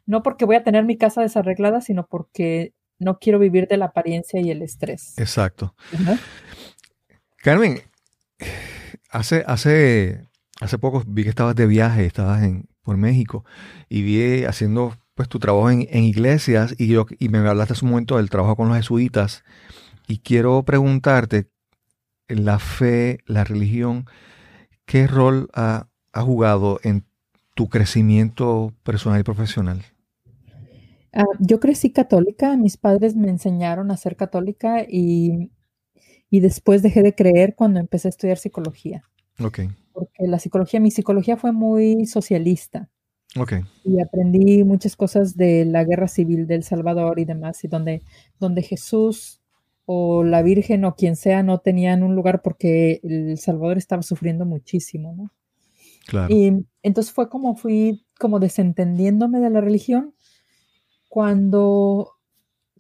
No 0.06 0.24
porque 0.24 0.46
voy 0.46 0.56
a 0.56 0.64
tener 0.64 0.86
mi 0.86 0.98
casa 0.98 1.22
desarreglada, 1.22 1.82
sino 1.82 2.08
porque 2.08 2.74
no 3.00 3.20
quiero 3.20 3.40
vivir 3.40 3.68
de 3.68 3.78
la 3.78 3.86
apariencia 3.86 4.40
y 4.40 4.52
el 4.52 4.62
estrés. 4.62 5.18
Exacto. 5.18 5.76
Carmen, 7.38 7.80
hace, 9.10 9.44
hace 9.48 10.30
hace 10.62 10.78
poco 10.78 11.04
vi 11.06 11.24
que 11.24 11.30
estabas 11.30 11.56
de 11.56 11.68
viaje, 11.68 12.06
estabas 12.06 12.44
en, 12.44 12.68
por 12.84 12.98
México 12.98 13.44
y 13.90 14.02
vi 14.02 14.46
haciendo 14.46 14.94
pues 15.16 15.30
tu 15.30 15.40
trabajo 15.40 15.70
en, 15.70 16.04
iglesias 16.04 16.76
y, 16.78 16.88
yo, 16.88 17.06
y 17.20 17.30
me 17.30 17.38
hablaste 17.38 17.74
hace 17.74 17.86
un 17.86 17.92
momento 17.92 18.18
del 18.18 18.30
trabajo 18.30 18.56
con 18.56 18.68
los 18.68 18.78
jesuitas 18.78 19.44
y 20.08 20.20
quiero 20.20 20.64
preguntarte, 20.64 21.48
la 22.28 22.58
fe, 22.58 23.20
la 23.26 23.44
religión, 23.44 24.06
¿qué 24.86 25.08
rol 25.08 25.50
ha, 25.54 25.88
jugado 26.14 26.80
en 26.84 27.06
tu 27.56 27.70
crecimiento 27.70 28.74
personal 28.84 29.20
y 29.20 29.24
profesional? 29.24 29.84
Ah, 31.12 31.26
yo 31.40 31.60
crecí 31.60 31.92
católica, 31.92 32.56
mis 32.58 32.78
padres 32.78 33.16
me 33.16 33.30
enseñaron 33.30 33.92
a 33.92 33.98
ser 33.98 34.16
católica 34.16 34.84
y 34.88 35.52
y 36.34 36.40
después 36.40 36.82
dejé 36.82 37.04
de 37.04 37.14
creer 37.14 37.54
cuando 37.54 37.80
empecé 37.80 38.08
a 38.08 38.10
estudiar 38.10 38.40
psicología. 38.40 39.04
Ok. 39.40 39.60
Porque 39.94 40.28
la 40.28 40.40
psicología, 40.40 40.80
mi 40.80 40.92
psicología 40.92 41.38
fue 41.38 41.52
muy 41.52 42.06
socialista. 42.06 42.90
Ok. 43.38 43.54
Y 43.84 44.00
aprendí 44.02 44.64
muchas 44.64 44.96
cosas 44.96 45.36
de 45.38 45.66
la 45.66 45.84
guerra 45.84 46.08
civil 46.08 46.48
del 46.48 46.64
Salvador 46.64 47.20
y 47.20 47.26
demás, 47.26 47.64
y 47.64 47.68
donde, 47.68 48.02
donde 48.40 48.62
Jesús 48.62 49.42
o 49.86 50.24
la 50.24 50.42
Virgen 50.42 50.86
o 50.86 50.96
quien 50.96 51.16
sea 51.16 51.44
no 51.44 51.60
tenían 51.60 52.04
un 52.04 52.16
lugar 52.16 52.42
porque 52.42 53.02
El 53.04 53.38
Salvador 53.38 53.78
estaba 53.78 54.02
sufriendo 54.02 54.46
muchísimo, 54.46 55.14
¿no? 55.14 55.32
Claro. 56.08 56.34
Y 56.34 56.66
entonces 56.82 57.14
fue 57.14 57.30
como 57.30 57.56
fui 57.56 58.06
como 58.20 58.40
desentendiéndome 58.40 59.40
de 59.40 59.50
la 59.50 59.62
religión. 59.62 60.14
Cuando, 61.10 62.14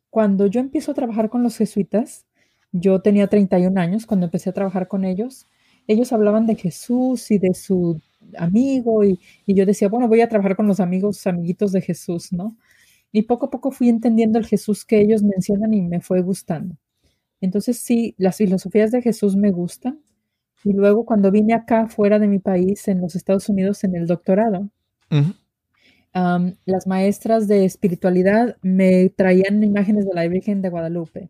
cuando 0.09 0.47
yo 0.47 0.59
empiezo 0.59 0.91
a 0.91 0.95
trabajar 0.95 1.29
con 1.29 1.43
los 1.43 1.57
jesuitas, 1.57 2.25
yo 2.71 3.01
tenía 3.01 3.27
31 3.27 3.79
años 3.79 4.05
cuando 4.05 4.25
empecé 4.25 4.49
a 4.49 4.53
trabajar 4.53 4.87
con 4.87 5.05
ellos. 5.05 5.47
Ellos 5.87 6.13
hablaban 6.13 6.45
de 6.45 6.55
Jesús 6.55 7.31
y 7.31 7.37
de 7.37 7.53
su 7.53 8.01
amigo 8.37 9.03
y, 9.03 9.19
yo 9.47 9.65
decía, 9.65 9.89
bueno, 9.89 10.07
voy 10.07 10.21
a 10.21 10.29
trabajar 10.29 10.55
con 10.55 10.67
los 10.67 10.79
amigos, 10.79 11.25
amiguitos 11.27 11.71
de 11.71 11.81
Jesús, 11.81 12.31
¿no? 12.31 12.57
Y 13.11 13.23
poco 13.23 13.47
a 13.47 13.49
poco 13.51 13.71
fui 13.71 13.89
entendiendo 13.89 14.39
el 14.39 14.45
Jesús 14.45 14.85
que 14.85 15.01
ellos 15.01 15.23
mencionan 15.23 15.73
y 15.73 15.81
me 15.81 16.01
fue 16.01 16.21
gustando. 16.21 16.75
Entonces 17.41 17.77
sí, 17.77 18.15
las 18.17 18.37
filosofías 18.37 18.91
de 18.91 19.01
Jesús 19.01 19.35
me 19.35 19.51
gustan. 19.51 19.99
Y 20.63 20.73
luego 20.73 21.05
cuando 21.05 21.29
vine 21.29 21.53
acá 21.53 21.87
fuera 21.87 22.17
de 22.19 22.27
mi 22.27 22.39
país, 22.39 22.87
en 22.87 23.01
los 23.01 23.15
Estados 23.15 23.49
Unidos, 23.49 23.83
en 23.83 23.95
el 23.95 24.07
doctorado, 24.07 24.69
las 26.13 26.87
maestras 26.87 27.47
de 27.47 27.65
espiritualidad 27.65 28.57
me 28.61 29.09
traían 29.09 29.63
imágenes 29.63 30.05
de 30.05 30.13
la 30.13 30.27
Virgen 30.27 30.61
de 30.61 30.69
Guadalupe 30.69 31.29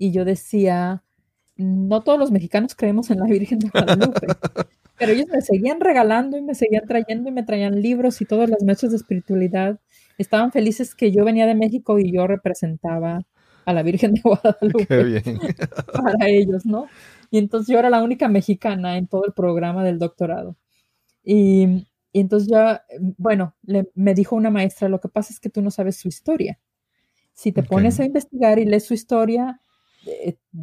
y 0.00 0.12
yo 0.12 0.24
decía, 0.24 1.04
no 1.60 2.02
todos 2.02 2.18
los 2.18 2.30
mexicanos 2.30 2.74
creemos 2.74 3.10
en 3.10 3.18
la 3.18 3.26
Virgen 3.26 3.58
de 3.58 3.68
Guadalupe, 3.68 4.26
pero 4.98 5.12
ellos 5.12 5.26
me 5.32 5.40
seguían 5.40 5.80
regalando 5.80 6.36
y 6.36 6.42
me 6.42 6.54
seguían 6.54 6.86
trayendo 6.86 7.28
y 7.28 7.32
me 7.32 7.42
traían 7.42 7.80
libros 7.80 8.20
y 8.20 8.24
todas 8.24 8.50
las 8.50 8.62
noches 8.62 8.90
de 8.90 8.96
espiritualidad 8.96 9.80
estaban 10.18 10.52
felices 10.52 10.94
que 10.94 11.12
yo 11.12 11.24
venía 11.24 11.46
de 11.46 11.54
México 11.54 11.98
y 11.98 12.12
yo 12.12 12.26
representaba 12.26 13.20
a 13.64 13.72
la 13.72 13.82
Virgen 13.82 14.14
de 14.14 14.20
Guadalupe 14.22 14.86
Qué 14.86 15.04
bien. 15.04 15.22
para 15.92 16.28
ellos, 16.28 16.66
¿no? 16.66 16.86
Y 17.30 17.38
entonces 17.38 17.72
yo 17.72 17.78
era 17.78 17.90
la 17.90 18.02
única 18.02 18.28
mexicana 18.28 18.98
en 18.98 19.06
todo 19.06 19.24
el 19.24 19.32
programa 19.32 19.84
del 19.84 19.98
doctorado. 19.98 20.56
Y, 21.22 21.86
entonces 22.12 22.48
ya, 22.48 22.82
bueno, 23.18 23.54
me 23.94 24.14
dijo 24.14 24.34
una 24.34 24.50
maestra, 24.50 24.88
lo 24.88 25.00
que 25.00 25.08
pasa 25.08 25.32
es 25.32 25.38
que 25.38 25.50
tú 25.50 25.62
no 25.62 25.70
sabes 25.70 25.96
su 25.96 26.08
historia. 26.08 26.58
Si 27.32 27.52
te 27.52 27.62
pones 27.62 28.00
a 28.00 28.04
investigar 28.04 28.58
y 28.58 28.64
lees 28.64 28.84
su 28.84 28.94
historia, 28.94 29.60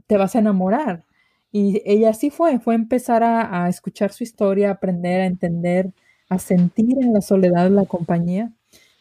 te 0.08 0.18
vas 0.18 0.36
a 0.36 0.40
enamorar. 0.40 1.06
Y 1.52 1.82
ella 1.86 2.10
así 2.10 2.30
fue, 2.30 2.60
fue 2.60 2.76
empezar 2.76 3.24
a, 3.24 3.68
escuchar 3.70 4.12
su 4.12 4.24
historia, 4.24 4.70
a 4.70 4.74
aprender, 4.74 5.22
a 5.22 5.26
entender, 5.26 5.94
a 6.30 6.40
sentir 6.40 6.98
en 7.02 7.14
la 7.14 7.22
soledad 7.22 7.70
la 7.70 7.86
compañía. 7.86 8.52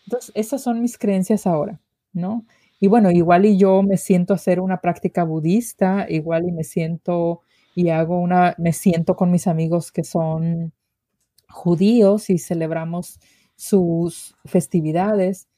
Entonces, 0.06 0.32
esas 0.34 0.62
son 0.62 0.80
mis 0.80 0.96
creencias 0.96 1.46
ahora, 1.46 1.80
¿no? 2.12 2.44
Y 2.78 2.88
bueno, 2.88 3.10
igual 3.10 3.46
y 3.46 3.56
yo 3.56 3.82
me 3.82 3.96
siento 3.96 4.34
hacer 4.34 4.60
una 4.60 4.80
práctica 4.80 5.24
budista, 5.24 6.06
igual 6.08 6.48
y 6.48 6.52
me 6.52 6.64
siento 6.64 7.42
y 7.74 7.90
hago 7.90 8.18
una, 8.18 8.54
me 8.58 8.72
siento 8.72 9.16
con 9.16 9.30
mis 9.30 9.46
amigos 9.46 9.92
que 9.92 10.04
son 10.04 10.72
judíos 11.48 12.30
y 12.30 12.38
celebramos 12.38 13.18
sus 13.56 14.36
festividades. 14.44 15.48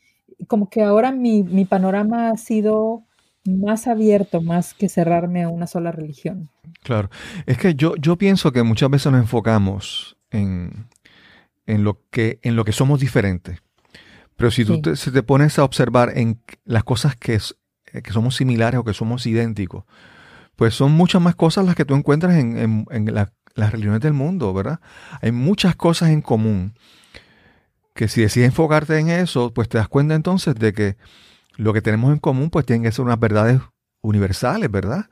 Como 0.47 0.71
que 0.71 0.83
ahora 0.83 1.13
mi, 1.13 1.43
mi 1.43 1.65
panorama 1.65 2.31
ha 2.31 2.37
sido 2.37 3.05
más 3.49 3.87
abierto, 3.87 4.41
más 4.41 4.75
que 4.75 4.89
cerrarme 4.89 5.43
a 5.43 5.49
una 5.49 5.67
sola 5.67 5.93
religión. 5.93 6.51
Claro. 6.83 7.11
Es 7.47 7.59
que 7.59 7.75
yo, 7.75 7.95
yo 7.97 8.17
pienso 8.17 8.53
que 8.53 8.63
muchas 8.63 8.91
veces 8.91 9.11
nos 9.11 9.21
enfocamos 9.21 10.17
en, 10.31 10.87
en, 11.67 11.85
lo, 11.85 12.01
que, 12.11 12.39
en 12.43 12.57
lo 12.57 12.65
que 12.65 12.73
somos 12.73 13.01
diferentes. 13.01 13.63
Pero 14.37 14.51
si 14.51 14.65
tú 14.65 14.81
te, 14.81 14.95
te, 14.95 15.23
pones 15.23 15.59
a 15.59 15.65
observar 15.65 16.13
en 16.17 16.41
las 16.65 16.85
cosas 16.85 17.17
que, 17.17 17.41
que 18.03 18.13
somos 18.13 18.37
similares 18.37 18.79
o 18.79 18.85
que 18.85 18.95
somos 18.95 19.27
idénticos, 19.27 19.85
pues 20.55 20.75
son 20.75 20.93
muchas 20.93 21.21
más 21.21 21.35
cosas 21.35 21.67
las 21.67 21.75
que 21.75 21.85
tú 21.85 21.95
encuentras 21.95 22.37
en, 22.37 22.87
en, 22.89 23.15
las 23.15 23.73
religiones 23.73 24.01
del 24.01 24.13
mundo, 24.13 24.55
¿verdad? 24.55 24.81
Hay 25.21 25.33
muchas 25.33 25.75
cosas 25.75 26.11
en 26.11 26.23
común 26.23 26.75
que 27.95 28.07
si 28.07 28.21
decides 28.21 28.51
enfocarte 28.51 28.97
en 28.97 29.09
eso, 29.09 29.53
pues 29.53 29.69
te 29.69 29.79
das 29.79 29.89
cuenta 29.89 30.15
entonces 30.15 30.55
de 30.55 30.73
que 30.73 30.97
lo 31.59 31.73
que 31.73 31.83
tenemos 31.83 32.13
en 32.13 32.21
común 32.21 32.51
pues 32.51 32.65
tienen 32.65 32.85
que 32.85 32.93
ser 32.93 33.05
unas 33.05 33.21
verdades 33.21 33.61
universales, 34.01 34.71
¿verdad? 34.71 35.11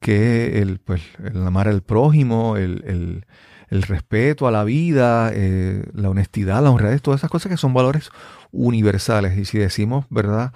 Que 0.00 0.60
el, 0.60 0.80
pues, 0.80 1.00
el 1.24 1.46
amar 1.46 1.68
al 1.68 1.82
prójimo, 1.82 2.56
el, 2.56 3.24
respeto 3.70 4.48
a 4.48 4.50
la 4.50 4.64
vida, 4.64 5.30
eh, 5.32 5.84
la 5.94 6.10
honestidad, 6.10 6.62
la 6.62 6.70
honradez, 6.70 7.00
todas 7.00 7.20
esas 7.20 7.30
cosas 7.30 7.50
que 7.50 7.56
son 7.56 7.72
valores 7.72 8.10
universales. 8.50 9.38
Y 9.38 9.44
si 9.44 9.58
decimos, 9.58 10.06
¿verdad? 10.10 10.52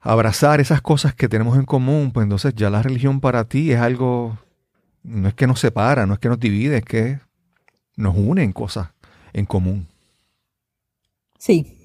Abrazar 0.00 0.60
esas 0.60 0.82
cosas 0.82 1.14
que 1.14 1.28
tenemos 1.28 1.56
en 1.56 1.64
común, 1.64 2.12
pues 2.12 2.24
entonces 2.24 2.54
ya 2.54 2.68
la 2.68 2.82
religión 2.82 3.20
para 3.20 3.44
ti 3.44 3.72
es 3.72 3.80
algo, 3.80 4.38
no 5.02 5.28
es 5.28 5.34
que 5.34 5.46
nos 5.46 5.58
separa, 5.58 6.06
no 6.06 6.14
es 6.14 6.20
que 6.20 6.28
nos 6.28 6.38
divide, 6.38 6.78
es 6.78 6.84
que 6.84 7.18
nos 7.96 8.14
une 8.14 8.42
en 8.42 8.52
cosas 8.52 8.88
en 9.32 9.46
común. 9.46 9.88
Sí, 11.38 11.75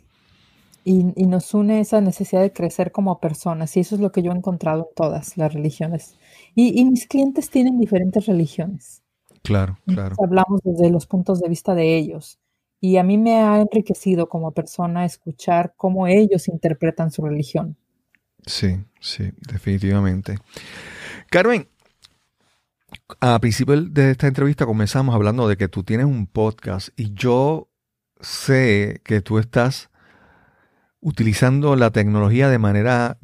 y, 0.83 1.03
nos 1.03 1.53
une 1.53 1.79
esa 1.79 2.01
necesidad 2.01 2.41
de 2.41 2.53
crecer 2.53 2.91
como 2.91 3.19
personas. 3.19 3.75
Y 3.77 3.81
eso 3.81 3.95
es 3.95 4.01
lo 4.01 4.11
que 4.11 4.23
yo 4.23 4.31
he 4.31 4.35
encontrado 4.35 4.87
en 4.89 4.95
todas 4.95 5.37
las 5.37 5.53
religiones. 5.53 6.15
Y, 6.55 6.83
mis 6.85 7.07
clientes 7.07 7.49
tienen 7.49 7.79
diferentes 7.79 8.25
religiones. 8.25 9.03
Claro, 9.43 9.77
claro. 9.85 10.15
hablamos 10.23 10.61
desde 10.63 10.91
los 10.91 11.07
puntos 11.07 11.39
de 11.39 11.49
vista 11.49 11.73
de 11.73 11.97
ellos. 11.97 12.39
Y 12.79 12.97
a 12.97 13.03
mí 13.03 13.17
me 13.17 13.37
ha 13.37 13.61
enriquecido 13.61 14.27
como 14.27 14.51
persona 14.51 15.05
escuchar 15.05 15.73
cómo 15.77 16.07
ellos 16.07 16.47
interpretan 16.47 17.11
su 17.11 17.23
religión. 17.23 17.77
Sí, 18.45 18.79
sí, 18.99 19.31
definitivamente. 19.47 20.37
Carmen, 21.29 21.67
a 23.19 23.39
principio 23.39 23.79
de 23.79 24.11
esta 24.11 24.27
entrevista 24.27 24.65
comenzamos 24.65 25.13
hablando 25.13 25.47
de 25.47 25.57
que 25.57 25.67
tú 25.67 25.83
tienes 25.83 26.07
un 26.07 26.25
podcast 26.25 26.89
y 26.95 27.13
yo 27.13 27.69
sé 28.19 29.01
que 29.03 29.21
tú 29.21 29.37
estás 29.37 29.90
utilizando 31.01 31.75
la 31.75 31.91
tecnología 31.91 32.49
de 32.49 32.59
manera, 32.59 33.17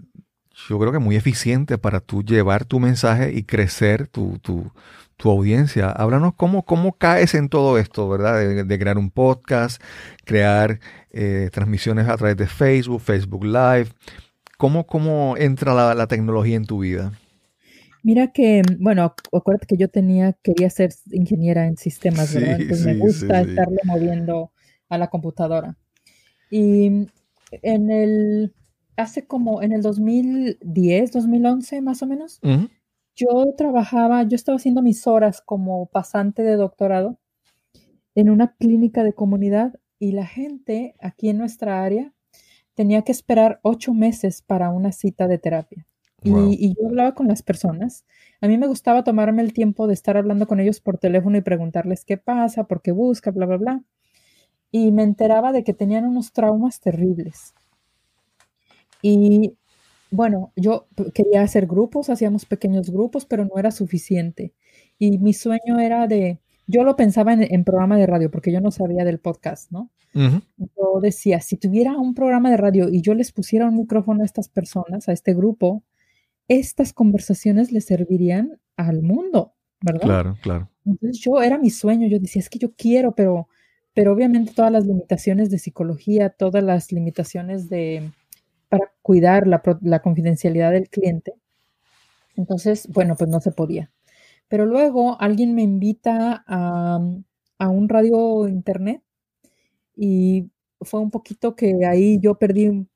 yo 0.67 0.79
creo 0.79 0.91
que 0.91 0.99
muy 0.99 1.15
eficiente 1.15 1.77
para 1.77 1.99
tú 1.99 2.23
llevar 2.23 2.65
tu 2.65 2.79
mensaje 2.79 3.31
y 3.33 3.43
crecer 3.43 4.07
tu, 4.07 4.39
tu, 4.39 4.71
tu 5.15 5.29
audiencia. 5.29 5.89
Háblanos 5.89 6.33
cómo, 6.35 6.63
cómo 6.63 6.93
caes 6.93 7.35
en 7.35 7.49
todo 7.49 7.77
esto, 7.77 8.09
¿verdad? 8.09 8.65
De, 8.65 8.79
crear 8.79 8.97
un 8.97 9.11
podcast, 9.11 9.81
crear 10.25 10.79
eh, 11.11 11.49
transmisiones 11.51 12.07
a 12.07 12.17
través 12.17 12.37
de 12.37 12.47
Facebook, 12.47 13.01
Facebook 13.01 13.45
Live. 13.45 13.87
¿Cómo, 14.57 14.87
cómo 14.87 15.35
entra 15.37 15.73
la, 15.73 15.93
la 15.93 16.07
tecnología 16.07 16.55
en 16.55 16.65
tu 16.65 16.79
vida? 16.79 17.13
Mira 18.03 18.31
que, 18.31 18.61
bueno, 18.79 19.13
acuérdate 19.33 19.67
que 19.67 19.77
yo 19.77 19.89
tenía, 19.89 20.33
quería 20.41 20.69
ser 20.69 20.91
ingeniera 21.11 21.67
en 21.67 21.77
sistemas, 21.77 22.33
¿verdad? 22.33 22.61
Entonces 22.61 22.85
me 22.85 22.95
gusta 22.95 23.41
estarle 23.41 23.79
moviendo 23.83 24.51
a 24.89 24.97
la 24.97 25.07
computadora. 25.07 25.75
Y 26.49 27.07
en 27.51 27.91
el, 27.91 28.53
hace 28.95 29.25
como 29.25 29.61
en 29.61 29.71
el 29.71 29.81
2010, 29.81 31.11
2011 31.11 31.81
más 31.81 32.01
o 32.01 32.07
menos, 32.07 32.39
yo 33.15 33.53
trabajaba, 33.57 34.23
yo 34.23 34.35
estaba 34.35 34.57
haciendo 34.57 34.81
mis 34.81 35.07
horas 35.07 35.41
como 35.41 35.87
pasante 35.87 36.43
de 36.43 36.55
doctorado 36.55 37.19
en 38.15 38.29
una 38.29 38.55
clínica 38.55 39.03
de 39.03 39.13
comunidad 39.13 39.79
y 39.99 40.11
la 40.11 40.25
gente 40.25 40.95
aquí 40.99 41.29
en 41.29 41.37
nuestra 41.37 41.83
área 41.83 42.13
tenía 42.75 43.01
que 43.01 43.11
esperar 43.11 43.59
ocho 43.63 43.93
meses 43.93 44.41
para 44.41 44.69
una 44.69 44.91
cita 44.91 45.27
de 45.27 45.39
terapia. 45.39 45.87
Y, 46.23 46.31
y, 46.31 46.73
yo 46.73 46.87
hablaba 46.87 47.13
con 47.13 47.27
las 47.27 47.43
personas. 47.43 48.03
A 48.41 48.47
mí 48.47 48.57
me 48.57 48.67
gustaba 48.67 49.03
tomarme 49.03 49.43
el 49.43 49.53
tiempo 49.53 49.87
de 49.87 49.93
estar 49.93 50.17
hablando 50.17 50.47
con 50.47 50.59
ellos 50.59 50.81
por 50.81 50.97
teléfono 50.97 51.37
y 51.37 51.41
preguntarles 51.41 52.05
qué 52.05 52.17
pasa, 52.17 52.65
por 52.65 52.81
qué 52.81 52.91
busca, 52.91 53.31
bla, 53.31 53.45
bla, 53.45 53.57
bla 53.57 53.83
y 54.71 54.91
me 54.91 55.03
enteraba 55.03 55.51
de 55.51 55.63
que 55.63 55.73
tenían 55.73 56.05
unos 56.05 56.33
traumas 56.33 56.79
terribles. 56.79 57.53
Y 59.01 59.53
bueno, 60.11 60.51
yo 60.55 60.87
quería 61.13 61.41
hacer 61.41 61.67
grupos, 61.67 62.09
hacíamos 62.09 62.45
pequeños 62.45 62.89
grupos, 62.89 63.25
pero 63.25 63.45
no 63.45 63.57
era 63.57 63.71
suficiente. 63.71 64.53
Y 64.97 65.19
mi 65.19 65.33
sueño 65.33 65.79
era 65.79 66.07
de, 66.07 66.39
yo 66.65 66.83
lo 66.83 66.95
pensaba 66.95 67.33
en, 67.33 67.63
programa 67.63 67.97
de 67.97 68.07
radio, 68.07 68.31
porque 68.31 68.51
yo 68.51 68.61
no 68.61 68.71
sabía 68.71 69.05
del 69.05 69.19
podcast, 69.19 69.71
¿no? 69.71 69.91
Yo 70.13 70.99
decía, 70.99 71.41
si 71.41 71.57
tuviera 71.57 71.95
un 71.95 72.15
programa 72.15 72.49
de 72.49 72.57
radio 72.57 72.89
y 72.89 73.01
yo 73.01 73.13
les 73.13 73.31
pusiera 73.31 73.67
un 73.67 73.75
micrófono 73.75 74.23
a 74.23 74.25
estas 74.25 74.49
personas, 74.49 75.07
a 75.07 75.13
este 75.13 75.35
grupo, 75.35 75.83
estas 76.47 76.91
conversaciones 76.91 77.71
les 77.71 77.85
servirían 77.85 78.59
al 78.77 79.03
mundo, 79.03 79.53
¿verdad? 79.81 80.01
Claro, 80.01 80.37
claro. 80.41 80.69
Entonces 80.85 81.19
yo 81.19 81.41
era 81.41 81.59
mi 81.59 81.69
sueño, 81.69 82.07
yo 82.07 82.19
decía, 82.19 82.39
es 82.39 82.49
que 82.49 82.57
yo 82.57 82.73
quiero, 82.75 83.13
pero 83.13 83.47
pero 83.97 84.13
obviamente 84.13 84.53
todas 84.53 84.71
las 84.71 84.85
limitaciones 84.85 85.49
de 85.49 85.57
psicología, 85.57 86.29
todas 86.29 86.63
las 86.63 86.91
limitaciones 86.91 87.67
de 87.67 88.11
para 88.69 88.91
cuidar 89.01 89.47
la, 89.47 90.01
confidencialidad 90.03 90.71
del 90.71 90.87
cliente, 90.87 91.33
Entonces, 92.35 92.87
bueno, 92.89 93.15
pues 93.17 93.27
no 93.27 93.41
se 93.41 93.51
podía. 93.51 93.91
Pero 94.49 94.67
luego 94.67 95.19
alguien 95.19 95.55
me 95.55 95.63
invita 95.63 96.43
a, 96.45 96.99
a 97.57 97.69
un 97.69 97.89
radio 97.89 98.47
internet 98.47 99.01
y 99.95 100.51
fue 100.81 100.99
un 100.99 101.09
poquito 101.09 101.55
que 101.55 101.83
ahí 101.83 102.19
yo 102.19 102.35
perdí, 102.35 102.87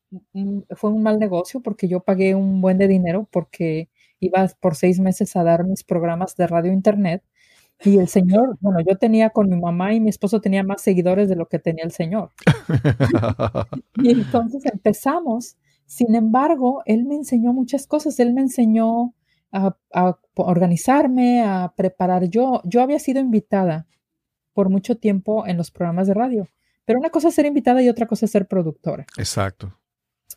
fue 0.76 0.92
un 0.92 1.02
mal 1.02 1.18
negocio 1.18 1.62
porque 1.62 1.88
yo 1.88 2.02
pagué 2.02 2.36
un 2.36 2.62
buen 2.62 2.78
de 2.78 2.88
dinero 2.88 3.28
porque 3.32 3.90
iba 4.20 4.48
por 4.60 4.76
seis 4.76 5.00
meses 5.00 5.36
a 5.36 5.44
dar 5.44 5.64
mis 5.66 5.84
programas 5.84 6.36
de 6.36 6.46
radio 6.46 6.72
internet 6.72 7.24
y 7.84 7.98
el 7.98 8.08
señor, 8.08 8.58
bueno, 8.62 8.80
yo 8.82 8.98
tenía 8.98 9.30
con 9.32 9.50
mi 9.50 9.60
mamá 9.60 9.94
y 9.94 10.00
mi 10.00 10.10
esposo 10.10 10.42
tenía 10.42 10.64
más 10.64 10.82
seguidores 10.82 11.30
de 11.30 11.36
lo 11.36 11.48
que 11.48 11.60
tenía 11.60 11.84
el 11.84 11.92
señor. 11.92 12.32
y 13.96 14.12
entonces 14.12 14.66
empezamos. 14.66 15.58
Sin 15.86 16.16
embargo, 16.16 16.84
él 16.86 17.06
me 17.06 17.16
enseñó 17.16 17.54
muchas 17.54 17.88
cosas. 17.88 18.20
Él 18.20 18.34
me 18.34 18.42
enseñó 18.42 19.14
a, 19.52 19.76
a 19.94 20.20
organizarme, 20.36 21.44
a 21.44 21.74
preparar. 21.76 22.26
Yo, 22.26 22.62
yo 22.66 22.82
había 22.82 23.00
sido 23.00 23.20
invitada 23.20 23.88
por 24.54 24.70
mucho 24.70 24.98
tiempo 24.98 25.46
en 25.48 25.58
los 25.58 25.72
programas 25.72 26.08
de 26.08 26.14
radio, 26.14 26.48
pero 26.86 27.00
una 27.00 27.10
cosa 27.10 27.30
es 27.30 27.36
ser 27.36 27.46
invitada 27.46 27.82
y 27.82 27.90
otra 27.90 28.06
cosa 28.06 28.26
es 28.26 28.32
ser 28.32 28.48
productora. 28.48 29.06
Exacto. 29.18 29.78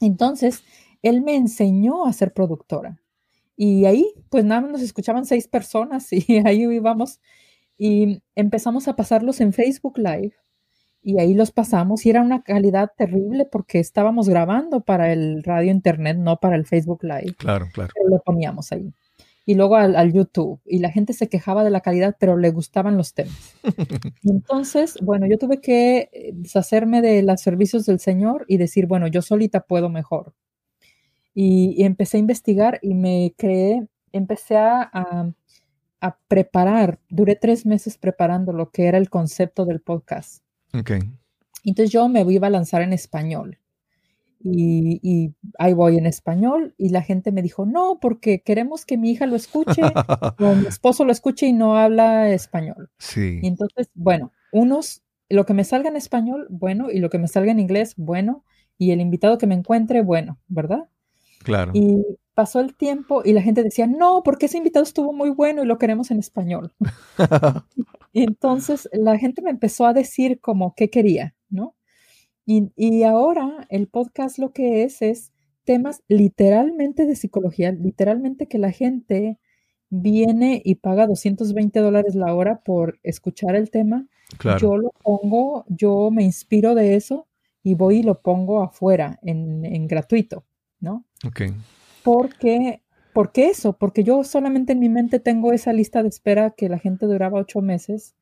Entonces, 0.00 0.64
él 1.02 1.22
me 1.22 1.36
enseñó 1.36 2.06
a 2.06 2.12
ser 2.12 2.32
productora. 2.32 3.00
Y 3.56 3.84
ahí, 3.84 4.12
pues 4.30 4.44
nada, 4.44 4.68
nos 4.68 4.82
escuchaban 4.82 5.26
seis 5.26 5.48
personas 5.48 6.12
y 6.12 6.24
ahí 6.46 6.62
íbamos 6.62 7.20
y 7.76 8.22
empezamos 8.34 8.88
a 8.88 8.96
pasarlos 8.96 9.40
en 9.40 9.52
Facebook 9.52 9.98
Live 9.98 10.34
y 11.02 11.20
ahí 11.20 11.34
los 11.34 11.52
pasamos 11.52 12.06
y 12.06 12.10
era 12.10 12.22
una 12.22 12.42
calidad 12.42 12.90
terrible 12.96 13.44
porque 13.44 13.78
estábamos 13.78 14.28
grabando 14.28 14.80
para 14.80 15.12
el 15.12 15.42
radio 15.44 15.70
internet, 15.70 16.16
no 16.16 16.38
para 16.38 16.56
el 16.56 16.64
Facebook 16.64 17.04
Live. 17.04 17.34
Claro, 17.36 17.68
claro. 17.72 17.92
Pero 17.94 18.08
lo 18.08 18.22
poníamos 18.22 18.72
ahí. 18.72 18.94
Y 19.44 19.54
luego 19.54 19.76
al, 19.76 20.12
YouTube. 20.14 20.62
Y 20.64 20.78
la 20.78 20.90
gente 20.90 21.12
se 21.12 21.28
quejaba 21.28 21.62
de 21.62 21.68
la 21.68 21.82
calidad, 21.82 22.16
pero 22.18 22.38
le 22.38 22.50
gustaban 22.50 22.96
los 22.96 23.12
temas. 23.12 23.54
entonces, 24.22 24.96
bueno, 25.02 25.26
yo 25.26 25.36
tuve 25.36 25.60
que 25.60 26.08
eh, 26.10 26.30
deshacerme 26.32 27.02
de 27.02 27.22
los 27.22 27.42
servicios 27.42 27.84
del 27.84 28.00
Señor 28.00 28.46
y 28.48 28.56
decir, 28.56 28.86
bueno, 28.86 29.06
yo 29.06 29.20
solita 29.20 29.60
puedo 29.60 29.90
mejor 29.90 30.32
y, 31.34 31.82
empecé 31.84 32.16
a 32.16 32.20
investigar 32.20 32.78
y 32.80 32.94
me 32.94 33.34
creé, 33.36 33.86
empecé 34.12 34.56
a, 34.56 34.90
a, 36.00 36.18
preparar, 36.28 37.00
duré 37.08 37.34
tres 37.34 37.66
meses 37.66 37.98
preparando 37.98 38.52
lo 38.52 38.70
que 38.70 38.86
era 38.86 38.98
el 38.98 39.10
concepto 39.10 39.64
del 39.64 39.80
podcast. 39.80 40.44
Ok. 40.72 40.92
Entonces 41.64 41.90
yo 41.90 42.08
me 42.08 42.20
iba 42.30 42.46
a 42.46 42.50
lanzar 42.50 42.82
en 42.82 42.92
español. 42.92 43.58
Y, 44.46 45.00
y, 45.02 45.34
ahí 45.58 45.72
voy 45.72 45.96
en 45.96 46.04
español 46.04 46.74
y 46.76 46.90
la 46.90 47.00
gente 47.00 47.32
me 47.32 47.40
dijo, 47.40 47.64
no, 47.64 47.98
porque 47.98 48.42
queremos 48.42 48.84
que 48.84 48.98
mi 48.98 49.10
hija 49.10 49.26
lo 49.26 49.36
escuche 49.36 49.80
o 50.38 50.54
mi 50.54 50.66
esposo 50.66 51.06
lo 51.06 51.12
escuche 51.12 51.46
y 51.46 51.54
no 51.54 51.78
habla 51.78 52.28
español. 52.28 52.90
Sí. 52.98 53.40
Y 53.42 53.46
entonces, 53.46 53.88
bueno, 53.94 54.32
unos, 54.52 55.02
lo 55.30 55.46
que 55.46 55.54
me 55.54 55.64
salga 55.64 55.88
en 55.88 55.96
español, 55.96 56.46
bueno, 56.50 56.90
y 56.90 56.98
lo 56.98 57.08
que 57.08 57.18
me 57.18 57.26
salga 57.26 57.52
en 57.52 57.60
inglés, 57.60 57.94
bueno, 57.96 58.44
y 58.76 58.90
el 58.90 59.00
invitado 59.00 59.38
que 59.38 59.46
me 59.46 59.54
encuentre, 59.54 60.02
bueno, 60.02 60.38
¿verdad? 60.46 60.90
Claro. 61.44 61.72
Y 61.74 62.02
pasó 62.34 62.58
el 62.60 62.74
tiempo 62.74 63.22
y 63.24 63.32
la 63.32 63.42
gente 63.42 63.62
decía, 63.62 63.86
no, 63.86 64.22
porque 64.24 64.46
ese 64.46 64.58
invitado 64.58 64.82
estuvo 64.82 65.12
muy 65.12 65.30
bueno 65.30 65.62
y 65.62 65.66
lo 65.66 65.78
queremos 65.78 66.10
en 66.10 66.18
español. 66.18 66.72
y 68.12 68.24
entonces 68.24 68.88
la 68.92 69.18
gente 69.18 69.42
me 69.42 69.50
empezó 69.50 69.86
a 69.86 69.92
decir 69.92 70.40
como 70.40 70.74
qué 70.74 70.90
quería, 70.90 71.36
¿no? 71.48 71.76
Y, 72.46 72.72
y, 72.76 73.04
ahora 73.04 73.66
el 73.70 73.88
podcast 73.88 74.38
lo 74.38 74.52
que 74.52 74.82
es 74.82 75.00
es 75.00 75.32
temas 75.64 76.02
literalmente 76.08 77.06
de 77.06 77.16
psicología, 77.16 77.72
literalmente 77.72 78.48
que 78.48 78.58
la 78.58 78.70
gente 78.70 79.38
viene 79.88 80.60
y 80.62 80.74
paga 80.74 81.06
220 81.06 81.80
dólares 81.80 82.14
la 82.14 82.34
hora 82.34 82.60
por 82.60 82.98
escuchar 83.02 83.54
el 83.54 83.70
tema. 83.70 84.06
Claro. 84.38 84.58
Yo 84.58 84.76
lo 84.76 84.90
pongo, 85.02 85.64
yo 85.68 86.10
me 86.10 86.24
inspiro 86.24 86.74
de 86.74 86.96
eso 86.96 87.28
y 87.62 87.74
voy 87.74 87.98
y 87.98 88.02
lo 88.02 88.20
pongo 88.20 88.62
afuera 88.62 89.18
en, 89.22 89.64
en 89.64 89.86
gratuito. 89.86 90.44
¿No? 90.84 91.04
Ok. 91.26 91.42
Porque, 92.04 92.82
¿Por 93.14 93.32
qué 93.32 93.48
eso? 93.48 93.72
Porque 93.78 94.04
yo 94.04 94.22
solamente 94.24 94.72
en 94.72 94.80
mi 94.80 94.88
mente 94.88 95.20
tengo 95.20 95.52
esa 95.52 95.72
lista 95.72 96.02
de 96.02 96.08
espera 96.08 96.50
que 96.50 96.68
la 96.68 96.78
gente 96.78 97.06
duraba 97.06 97.40
ocho 97.40 97.60
meses 97.60 98.14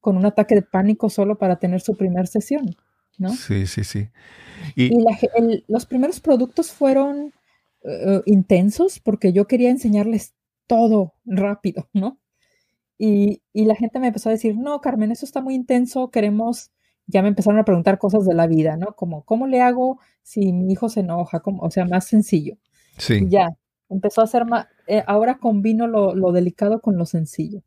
con 0.00 0.16
un 0.16 0.26
ataque 0.26 0.54
de 0.54 0.62
pánico 0.62 1.08
solo 1.08 1.38
para 1.38 1.58
tener 1.58 1.80
su 1.80 1.96
primera 1.96 2.26
sesión, 2.26 2.76
¿no? 3.18 3.30
Sí, 3.30 3.66
sí, 3.66 3.84
sí. 3.84 4.08
Y, 4.74 4.90
los 5.68 5.86
primeros 5.86 6.20
productos 6.20 6.72
fueron 6.72 7.32
eh, 7.84 8.20
intensos 8.26 8.98
porque 8.98 9.32
yo 9.32 9.46
quería 9.46 9.70
enseñarles 9.70 10.34
todo 10.66 11.14
rápido, 11.24 11.88
¿no? 11.92 12.18
Y, 12.98 13.42
y, 13.52 13.64
la 13.64 13.76
gente 13.76 13.98
me 13.98 14.08
empezó 14.08 14.28
a 14.28 14.32
decir, 14.32 14.56
no, 14.56 14.80
Carmen, 14.80 15.12
eso 15.12 15.24
está 15.24 15.40
muy 15.40 15.54
intenso, 15.54 16.10
queremos 16.10 16.70
ya 17.10 17.22
me 17.22 17.28
empezaron 17.28 17.58
a 17.58 17.64
preguntar 17.64 17.98
cosas 17.98 18.24
de 18.24 18.34
la 18.34 18.46
vida, 18.46 18.76
¿no? 18.76 18.94
Como, 18.94 19.24
¿cómo 19.24 19.46
le 19.46 19.60
hago 19.60 19.98
si 20.22 20.52
mi 20.52 20.72
hijo 20.72 20.88
se 20.88 21.00
enoja? 21.00 21.42
O 21.44 21.70
sea, 21.70 21.84
más 21.84 22.06
sencillo. 22.06 22.56
Sí. 22.96 23.26
ya, 23.28 23.48
empezó 23.88 24.22
a 24.22 24.26
ser 24.26 24.44
más, 24.44 24.66
eh, 24.86 25.02
ahora 25.06 25.38
combino 25.38 25.86
lo, 25.86 26.14
lo, 26.14 26.32
delicado 26.32 26.80
con 26.80 26.96
lo 26.96 27.06
sencillo. 27.06 27.62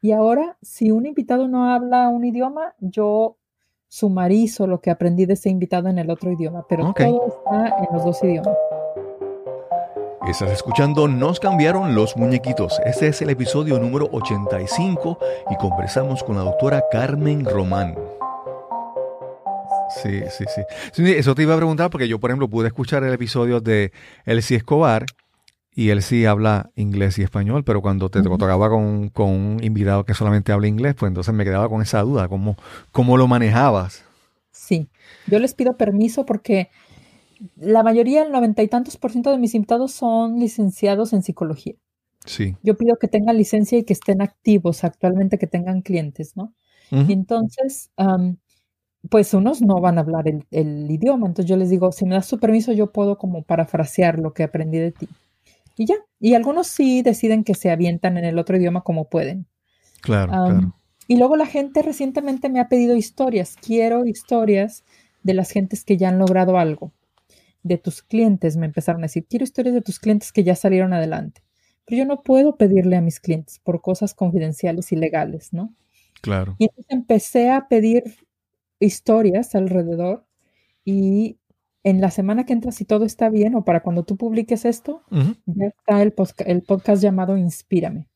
Y 0.00 0.12
ahora, 0.12 0.56
si 0.62 0.90
un 0.90 1.06
invitado 1.06 1.48
no 1.48 1.70
habla 1.70 2.08
un 2.08 2.24
idioma, 2.24 2.74
yo 2.80 3.36
sumarizo 3.88 4.66
lo 4.66 4.80
que 4.80 4.90
aprendí 4.90 5.26
de 5.26 5.34
ese 5.34 5.50
invitado 5.50 5.88
en 5.88 5.98
el 5.98 6.10
otro 6.10 6.30
idioma, 6.30 6.64
pero 6.68 6.92
todo 6.92 7.26
está 7.26 7.68
en 7.78 7.86
los 7.92 8.04
dos 8.04 8.22
idiomas. 8.22 8.56
Estás 10.28 10.50
escuchando 10.50 11.08
Nos 11.08 11.40
cambiaron 11.40 11.94
los 11.94 12.14
muñequitos. 12.16 12.78
Este 12.84 13.08
es 13.08 13.22
el 13.22 13.30
episodio 13.30 13.78
número 13.78 14.10
85 14.12 15.18
y 15.50 15.56
conversamos 15.56 16.22
con 16.22 16.36
la 16.36 16.42
doctora 16.42 16.84
Carmen 16.90 17.46
Román. 17.46 17.96
Sí, 19.90 20.20
sí, 20.30 20.44
sí, 20.92 21.12
Eso 21.12 21.34
te 21.34 21.42
iba 21.42 21.54
a 21.54 21.56
preguntar 21.56 21.90
porque 21.90 22.08
yo, 22.08 22.18
por 22.18 22.30
ejemplo, 22.30 22.48
pude 22.48 22.68
escuchar 22.68 23.04
el 23.04 23.12
episodio 23.12 23.60
de 23.60 23.92
Elsie 24.24 24.56
Escobar 24.56 25.06
y 25.74 25.90
él 25.90 26.02
sí 26.02 26.26
habla 26.26 26.70
inglés 26.74 27.18
y 27.18 27.22
español, 27.22 27.62
pero 27.64 27.80
cuando 27.80 28.08
te 28.08 28.20
tocaba 28.22 28.68
con, 28.68 29.10
con, 29.10 29.28
un 29.28 29.64
invitado 29.64 30.04
que 30.04 30.12
solamente 30.12 30.50
habla 30.52 30.66
inglés, 30.66 30.94
pues 30.98 31.08
entonces 31.08 31.32
me 31.32 31.44
quedaba 31.44 31.68
con 31.68 31.82
esa 31.82 32.02
duda, 32.02 32.28
¿cómo, 32.28 32.56
cómo 32.90 33.16
lo 33.16 33.28
manejabas? 33.28 34.04
Sí, 34.50 34.88
yo 35.28 35.38
les 35.38 35.54
pido 35.54 35.76
permiso 35.76 36.26
porque 36.26 36.68
la 37.56 37.82
mayoría, 37.82 38.24
el 38.24 38.32
noventa 38.32 38.62
y 38.62 38.68
tantos 38.68 38.96
por 38.96 39.12
ciento 39.12 39.30
de 39.30 39.38
mis 39.38 39.54
invitados 39.54 39.92
son 39.92 40.40
licenciados 40.40 41.12
en 41.12 41.22
psicología. 41.22 41.74
Sí. 42.24 42.56
Yo 42.62 42.76
pido 42.76 42.96
que 42.96 43.06
tengan 43.06 43.38
licencia 43.38 43.78
y 43.78 43.84
que 43.84 43.92
estén 43.92 44.20
activos 44.20 44.82
actualmente, 44.82 45.38
que 45.38 45.46
tengan 45.46 45.82
clientes, 45.82 46.36
¿no? 46.36 46.54
Y 46.90 47.12
entonces, 47.12 47.90
pues 49.10 49.34
unos 49.34 49.62
no 49.62 49.80
van 49.80 49.98
a 49.98 50.02
hablar 50.02 50.26
el, 50.28 50.90
idioma. 50.90 51.26
Entonces 51.26 51.48
yo 51.48 51.56
les 51.56 51.70
digo, 51.70 51.92
si 51.92 52.04
me 52.04 52.14
das 52.14 52.28
tu 52.28 52.38
permiso, 52.38 52.72
yo 52.72 52.92
puedo 52.92 53.18
como 53.18 53.42
parafrasear 53.42 54.18
lo 54.18 54.32
que 54.32 54.42
aprendí 54.42 54.78
de 54.78 54.92
ti. 54.92 55.08
Y 55.76 55.86
ya. 55.86 55.96
Y 56.20 56.34
algunos 56.34 56.66
sí 56.66 57.02
deciden 57.02 57.44
que 57.44 57.54
se 57.54 57.70
avientan 57.70 58.18
en 58.18 58.24
el 58.24 58.38
otro 58.38 58.56
idioma 58.56 58.82
como 58.82 59.08
pueden. 59.08 59.46
Claro, 60.00 60.32
claro. 60.32 60.74
Y 61.06 61.16
luego 61.16 61.36
la 61.36 61.46
gente 61.46 61.82
recientemente 61.82 62.50
me 62.50 62.60
ha 62.60 62.68
pedido 62.68 62.94
historias. 62.94 63.56
Quiero 63.60 64.04
historias 64.04 64.84
de 65.22 65.34
las 65.34 65.50
gentes 65.50 65.84
que 65.84 65.96
ya 65.96 66.10
han 66.10 66.18
logrado 66.18 66.58
algo. 66.58 66.92
De 67.62 67.78
tus 67.78 68.02
clientes, 68.02 68.56
me 68.56 68.66
empezaron 68.66 69.02
a 69.02 69.06
decir, 69.06 69.26
quiero 69.28 69.44
historias 69.44 69.74
de 69.74 69.80
tus 69.80 69.98
clientes 69.98 70.32
que 70.32 70.44
ya 70.44 70.54
salieron 70.54 70.92
adelante. 70.92 71.42
Pero 71.86 71.98
yo 72.00 72.04
no 72.04 72.22
puedo 72.22 72.56
pedirle 72.56 72.96
a 72.96 73.00
mis 73.00 73.20
clientes 73.20 73.58
por 73.58 73.80
cosas 73.80 74.14
confidenciales 74.14 74.92
y 74.92 74.96
legales, 74.96 75.52
¿no? 75.52 75.74
Claro. 76.20 76.56
Y 76.58 76.64
entonces 76.64 76.86
empecé 76.90 77.50
a 77.50 77.68
pedir 77.68 78.04
historias 78.80 79.54
alrededor 79.54 80.26
y 80.84 81.38
en 81.84 82.00
la 82.00 82.10
semana 82.10 82.44
que 82.44 82.52
entra, 82.52 82.72
si 82.72 82.84
todo 82.84 83.04
está 83.04 83.28
bien 83.28 83.54
o 83.54 83.64
para 83.64 83.82
cuando 83.82 84.04
tú 84.04 84.16
publiques 84.16 84.64
esto, 84.64 85.02
ya 85.46 85.66
está 85.66 86.02
el, 86.02 86.14
el, 86.46 86.62
podcast 86.62 87.02
llamado 87.02 87.36
Inspírame. 87.36 88.06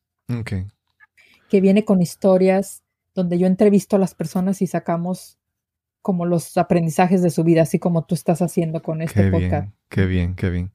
Que 1.49 1.61
viene 1.61 1.85
con 1.85 2.01
historias 2.01 2.83
donde 3.15 3.37
yo 3.37 3.47
entrevisto 3.47 3.95
a 3.95 3.99
las 3.99 4.15
personas 4.15 4.61
y 4.61 4.67
sacamos 4.67 5.39
como 6.03 6.25
los 6.25 6.57
aprendizajes 6.57 7.21
de 7.21 7.29
su 7.29 7.45
vida, 7.45 7.61
así 7.61 7.79
como 7.79 8.03
tú 8.05 8.13
estás 8.13 8.41
haciendo 8.41 8.81
con 8.81 9.01
este 9.01 9.31
podcast. 9.31 9.69
qué 9.87 10.05
bien, 10.05 10.35
qué 10.35 10.49
bien. 10.49 10.73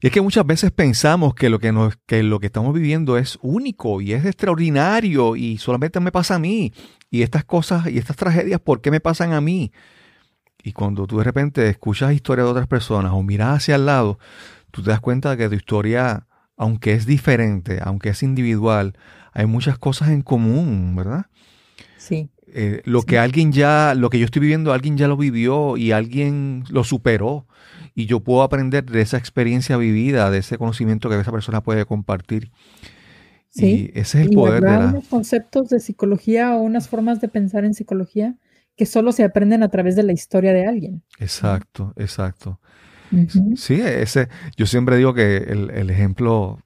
Y 0.00 0.06
es 0.06 0.12
que 0.12 0.20
muchas 0.20 0.46
veces 0.46 0.70
pensamos 0.70 1.34
que 1.34 1.50
lo 1.50 1.58
que, 1.58 1.72
nos, 1.72 1.96
que 2.06 2.22
lo 2.22 2.38
que 2.38 2.46
estamos 2.46 2.72
viviendo 2.72 3.18
es 3.18 3.38
único 3.42 4.00
y 4.00 4.12
es 4.12 4.24
extraordinario 4.24 5.34
y 5.34 5.58
solamente 5.58 5.98
me 5.98 6.12
pasa 6.12 6.36
a 6.36 6.38
mí. 6.38 6.72
Y 7.10 7.22
estas 7.22 7.44
cosas 7.44 7.88
y 7.88 7.98
estas 7.98 8.16
tragedias, 8.16 8.60
¿por 8.60 8.80
qué 8.80 8.90
me 8.90 9.00
pasan 9.00 9.32
a 9.32 9.40
mí? 9.40 9.72
Y 10.62 10.72
cuando 10.72 11.06
tú 11.06 11.18
de 11.18 11.24
repente 11.24 11.68
escuchas 11.68 12.12
historias 12.12 12.46
de 12.46 12.52
otras 12.52 12.66
personas 12.66 13.12
o 13.12 13.22
miras 13.22 13.56
hacia 13.56 13.76
el 13.76 13.86
lado, 13.86 14.18
tú 14.70 14.82
te 14.82 14.90
das 14.90 15.00
cuenta 15.00 15.30
de 15.30 15.36
que 15.36 15.48
tu 15.48 15.54
historia, 15.54 16.26
aunque 16.56 16.92
es 16.92 17.06
diferente, 17.06 17.80
aunque 17.82 18.10
es 18.10 18.22
individual, 18.22 18.96
hay 19.32 19.46
muchas 19.46 19.78
cosas 19.78 20.08
en 20.10 20.22
común, 20.22 20.94
¿verdad? 20.96 21.26
Sí. 21.96 22.30
Eh, 22.52 22.82
lo 22.84 23.02
que 23.02 23.18
alguien 23.18 23.52
ya, 23.52 23.94
lo 23.94 24.10
que 24.10 24.18
yo 24.18 24.24
estoy 24.24 24.40
viviendo, 24.40 24.72
alguien 24.72 24.96
ya 24.96 25.08
lo 25.08 25.16
vivió 25.16 25.76
y 25.76 25.92
alguien 25.92 26.64
lo 26.68 26.84
superó. 26.84 27.46
y 27.94 28.06
yo 28.06 28.20
puedo 28.20 28.42
aprender 28.42 28.84
de 28.84 29.00
esa 29.00 29.18
experiencia 29.18 29.76
vivida, 29.76 30.30
de 30.30 30.38
ese 30.38 30.56
conocimiento 30.58 31.10
que 31.10 31.18
esa 31.18 31.32
persona 31.32 31.62
puede 31.62 31.84
compartir. 31.84 32.50
Sí, 33.50 33.90
y 33.94 33.98
ese 33.98 34.20
es 34.22 34.28
el 34.28 34.34
poder 34.34 34.62
de 34.62 34.70
la... 34.70 34.86
unos 34.86 35.08
conceptos 35.08 35.68
de 35.68 35.80
psicología 35.80 36.56
o 36.56 36.60
unas 36.60 36.88
formas 36.88 37.20
de 37.20 37.28
pensar 37.28 37.64
en 37.64 37.74
psicología 37.74 38.36
que 38.76 38.86
solo 38.86 39.12
se 39.12 39.24
aprenden 39.24 39.62
a 39.62 39.68
través 39.68 39.96
de 39.96 40.04
la 40.04 40.12
historia 40.12 40.52
de 40.52 40.66
alguien. 40.66 41.02
Exacto, 41.18 41.92
exacto. 41.96 42.60
Sí, 43.56 43.80
ese, 43.80 44.28
yo 44.56 44.66
siempre 44.66 44.96
digo 44.96 45.12
que 45.14 45.36
el, 45.36 45.90
ejemplo, 45.90 46.60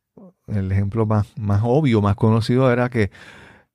el 0.47 0.71
ejemplo 0.71 1.07
más, 1.07 1.27
más 1.39 1.63
obvio, 1.65 2.03
más 2.03 2.17
conocido 2.17 2.71
era 2.71 2.91
que 2.91 3.11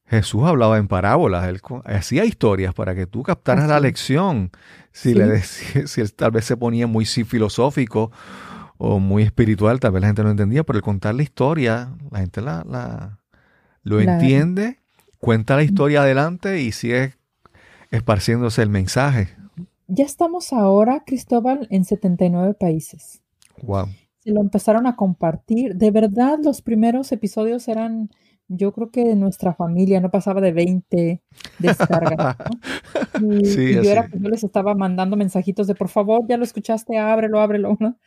Jesús 0.05 0.43
hablaba 0.45 0.77
en 0.77 0.87
parábolas, 0.87 1.47
él 1.47 1.59
hacía 1.85 2.25
historias 2.25 2.73
para 2.73 2.95
que 2.95 3.07
tú 3.07 3.23
captaras 3.23 3.67
la 3.67 3.79
lección. 3.79 4.51
Si, 4.91 5.13
le 5.13 5.25
decía, 5.25 5.85
si 5.87 6.01
él 6.01 6.13
tal 6.13 6.31
vez 6.31 6.45
se 6.45 6.57
ponía 6.57 6.87
muy 6.87 7.05
filosófico 7.05 8.11
o 8.81 8.99
muy 8.99 9.23
espiritual, 9.23 9.79
tal 9.81 9.91
vez 9.91 10.01
la 10.01 10.07
gente 10.07 10.23
no 10.23 10.31
entendía, 10.31 10.63
pero 10.63 10.77
el 10.77 10.83
contar 10.83 11.13
la 11.13 11.21
historia, 11.21 11.89
la 12.09 12.19
gente 12.19 12.41
la, 12.41 12.63
la 12.65 13.19
lo 13.83 13.99
entiende, 13.99 14.77
cuenta 15.19 15.57
la 15.57 15.63
historia 15.63 16.01
adelante 16.01 16.61
y 16.61 16.71
sigue 16.71 17.13
esparciéndose 17.91 18.61
el 18.61 18.69
mensaje. 18.69 19.27
Ya 19.87 20.05
estamos 20.05 20.53
ahora, 20.53 21.03
Cristóbal, 21.05 21.67
en 21.69 21.83
79 21.83 22.53
países. 22.53 23.21
Wow. 23.63 23.87
Se 24.19 24.31
lo 24.31 24.39
empezaron 24.39 24.87
a 24.87 24.95
compartir. 24.95 25.75
De 25.75 25.91
verdad, 25.91 26.39
los 26.41 26.61
primeros 26.61 27.11
episodios 27.11 27.67
eran, 27.67 28.09
yo 28.47 28.71
creo 28.71 28.91
que 28.91 29.03
de 29.03 29.15
nuestra 29.17 29.53
familia, 29.53 29.99
no 29.99 30.09
pasaba 30.09 30.39
de 30.39 30.53
20 30.53 31.21
descargas. 31.59 32.37
Y, 33.21 33.45
sí, 33.45 33.73
yo, 33.73 33.81
era, 33.81 34.07
yo 34.13 34.29
les 34.29 34.45
estaba 34.45 34.75
mandando 34.75 35.17
mensajitos 35.17 35.67
de, 35.67 35.75
por 35.75 35.89
favor, 35.89 36.25
ya 36.29 36.37
lo 36.37 36.45
escuchaste, 36.45 36.97
ábrelo, 36.97 37.41
ábrelo. 37.41 37.75
¿no? 37.77 37.97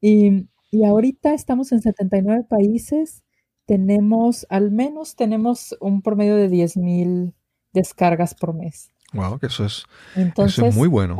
Y, 0.00 0.48
y 0.70 0.84
ahorita 0.84 1.34
estamos 1.34 1.72
en 1.72 1.80
79 1.82 2.44
países. 2.48 3.24
Tenemos, 3.66 4.46
al 4.48 4.70
menos 4.70 5.16
tenemos 5.16 5.76
un 5.80 6.02
promedio 6.02 6.36
de 6.36 6.48
10 6.48 6.76
mil 6.78 7.34
descargas 7.72 8.34
por 8.34 8.54
mes. 8.54 8.90
Wow, 9.12 9.38
que 9.38 9.46
eso 9.46 9.64
es, 9.64 9.84
Entonces, 10.14 10.76
muy 10.76 10.88
bueno. 10.88 11.16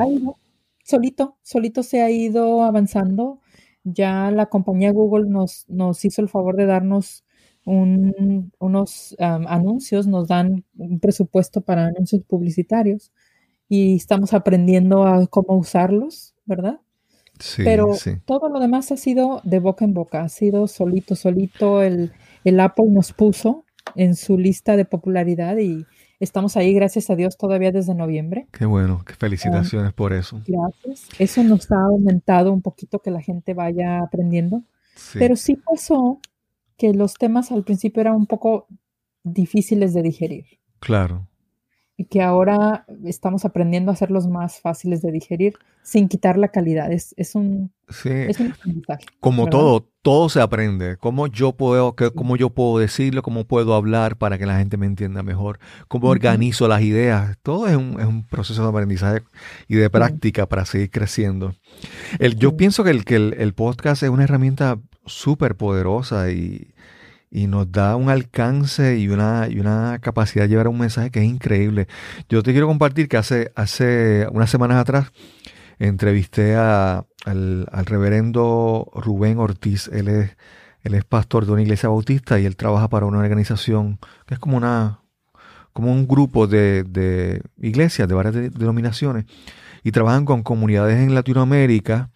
solito, 0.85 1.39
solito 1.43 1.83
se 1.83 2.03
ha 2.03 2.11
ido 2.11 2.63
avanzando. 2.63 3.41
Ya 3.85 4.31
la 4.31 4.47
compañía 4.47 4.93
Google 4.93 5.31
nos, 5.31 5.65
nos 5.69 6.05
hizo 6.05 6.21
el 6.21 6.29
favor 6.29 6.57
de 6.57 6.67
darnos 6.67 7.25
unos 7.65 9.15
anuncios, 9.19 10.07
nos 10.07 10.29
dan 10.29 10.65
un 10.79 11.01
presupuesto 11.01 11.61
para 11.61 11.87
anuncios 11.87 12.23
publicitarios 12.27 13.13
y 13.69 13.97
estamos 13.97 14.33
aprendiendo 14.33 15.05
a 15.05 15.27
cómo 15.27 15.57
usarlos, 15.59 16.35
¿verdad? 16.47 16.81
Sí, 17.39 17.63
Pero 17.65 17.97
todo 18.25 18.49
lo 18.49 18.61
demás 18.61 18.91
ha 18.93 18.97
sido 18.97 19.41
de 19.45 19.59
boca 19.59 19.85
en 19.85 19.95
boca, 19.95 20.23
ha 20.23 20.29
sido 20.29 20.67
solito, 20.67 21.15
solito. 21.15 21.83
El, 21.83 22.13
el 22.45 22.61
Apple 22.61 22.87
nos 22.89 23.13
puso 23.13 23.65
en 23.95 24.17
su 24.17 24.39
lista 24.39 24.77
de 24.77 24.85
popularidad 24.85 25.57
y, 25.59 25.87
Estamos 26.21 26.57
ahí, 26.57 26.75
gracias 26.75 27.11
a 27.11 27.15
Dios, 27.15 27.37
todavía 27.37 27.71
desde 27.71 27.95
noviembre. 27.95 28.49
Qué 28.51 28.67
bueno, 28.67 29.05
qué 29.07 29.15
felicitaciones 29.15 29.93
por 29.93 30.13
eso. 30.13 30.43
Gracias. 30.49 31.09
Eso 31.21 31.45
nos 31.45 31.71
ha 31.71 31.81
aumentado 31.81 32.53
un 32.53 32.61
poquito 32.61 32.99
que 32.99 33.13
la 33.13 33.23
gente 33.23 33.55
vaya 33.55 34.01
aprendiendo. 34.01 34.65
Pero 35.15 35.37
sí 35.37 35.55
pasó 35.55 36.19
que 36.77 36.93
los 36.93 37.15
temas 37.15 37.53
al 37.53 37.63
principio 37.63 38.01
eran 38.01 38.17
un 38.17 38.27
poco 38.27 38.67
difíciles 39.23 39.95
de 39.95 40.03
digerir. 40.03 40.45
Claro 40.81 41.29
y 42.01 42.05
que 42.05 42.23
ahora 42.23 42.87
estamos 43.05 43.45
aprendiendo 43.45 43.91
a 43.91 43.95
hacerlos 43.95 44.29
más 44.29 44.61
fáciles 44.61 45.03
de 45.03 45.11
digerir 45.11 45.55
sin 45.83 46.07
quitar 46.07 46.39
la 46.39 46.47
calidad. 46.47 46.93
Es, 46.93 47.13
es 47.19 47.35
un, 47.35 47.73
sí. 47.89 48.11
Como 49.19 49.49
todo, 49.49 49.89
todo 50.03 50.29
se 50.29 50.41
aprende. 50.41 50.97
¿Cómo 50.97 51.27
yo 51.27 51.57
puedo, 51.57 51.97
cómo 52.15 52.37
yo 52.37 52.51
puedo 52.51 52.79
decirlo, 52.79 53.23
cómo 53.23 53.49
puedo 53.49 53.75
hablar 53.75 54.17
para 54.17 54.39
que 54.39 54.47
la 54.47 54.59
gente 54.59 54.77
me 54.77 54.87
entienda 54.87 55.25
mejor, 55.25 55.59
cómo 55.89 56.07
organizo 56.09 56.69
las 56.69 56.83
ideas. 56.83 57.37
Todo 57.43 57.67
es 57.67 57.77
un, 57.77 57.99
es 57.99 58.07
un, 58.07 58.25
proceso 58.29 58.63
de 58.63 58.69
aprendizaje 58.69 59.23
y 59.67 59.75
de 59.75 59.91
práctica 59.91 60.47
para 60.47 60.67
seguir 60.67 60.93
creciendo. 60.93 61.57
El, 62.21 62.37
yo 62.37 62.57
pienso 62.57 62.85
que, 62.85 62.91
el, 62.91 63.05
que 63.05 63.17
el 63.17 63.55
podcast 63.55 64.05
es 64.05 64.11
una 64.11 64.23
herramienta 64.23 64.79
súper 65.05 65.57
poderosa 65.57 66.31
y 66.31 66.75
y 67.31 67.47
nos 67.47 67.71
da 67.71 67.97
un 67.97 68.11
alcance 68.11 68.99
y 68.99 69.09
una, 69.09 69.49
y 69.49 69.61
una 69.61 69.99
capacidad 70.01 70.45
de 70.45 70.51
llevar 70.51 70.69
un 70.69 70.79
mensaje 70.79 71.11
que 71.11 71.21
es 71.21 71.27
increíble. 71.27 71.89
Yo 72.29 72.43
te 72.43 72.53
quiero 72.53 72.67
compartir 72.67 73.09
que 73.09 73.17
hace, 73.17 73.53
hace 73.55 74.27
unas 74.33 74.51
semanas 74.51 74.79
atrás 74.79 75.13
entrevisté 75.79 76.57
a, 76.57 77.05
al, 77.25 77.67
reverendo 77.85 78.91
Rubén 78.95 79.39
Ortiz. 79.39 79.89
Él 79.89 80.09
es, 80.09 80.37
él 80.83 80.95
es 80.95 81.05
pastor 81.05 81.47
de 81.47 81.53
una 81.53 81.63
iglesia 81.63 81.89
bautista 81.89 82.41
y 82.41 82.47
él 82.47 82.57
trabaja 82.57 82.89
para 82.89 83.07
una 83.07 83.19
organización 83.19 83.99
que 84.27 84.35
es 84.35 84.41
como 84.41 84.57
una 84.57 85.01
como 85.73 85.93
un 85.93 86.09
grupo 86.09 86.49
de, 86.49 86.83
de 86.83 87.41
iglesias 87.59 88.09
de 88.09 88.15
varias 88.15 88.35
denominaciones 88.35 89.27
y 89.85 89.93
trabajan 89.93 90.25
con 90.25 90.43
comunidades 90.43 90.99
en 90.99 91.15
Latinoamérica 91.15 92.11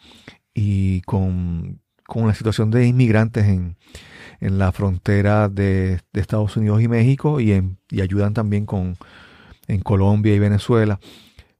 y 0.52 1.02
con, 1.02 1.80
con 2.04 2.26
la 2.26 2.34
situación 2.34 2.72
de 2.72 2.86
inmigrantes 2.86 3.46
en, 3.46 3.76
en 4.42 4.58
la 4.58 4.72
frontera 4.72 5.48
de, 5.48 6.00
Estados 6.12 6.56
Unidos 6.56 6.82
y 6.82 6.88
México 6.88 7.38
y, 7.38 7.52
en, 7.52 7.78
y 7.88 8.00
ayudan 8.00 8.34
también 8.34 8.66
con, 8.66 8.96
en 9.68 9.80
Colombia 9.80 10.34
y 10.34 10.40
Venezuela. 10.40 10.98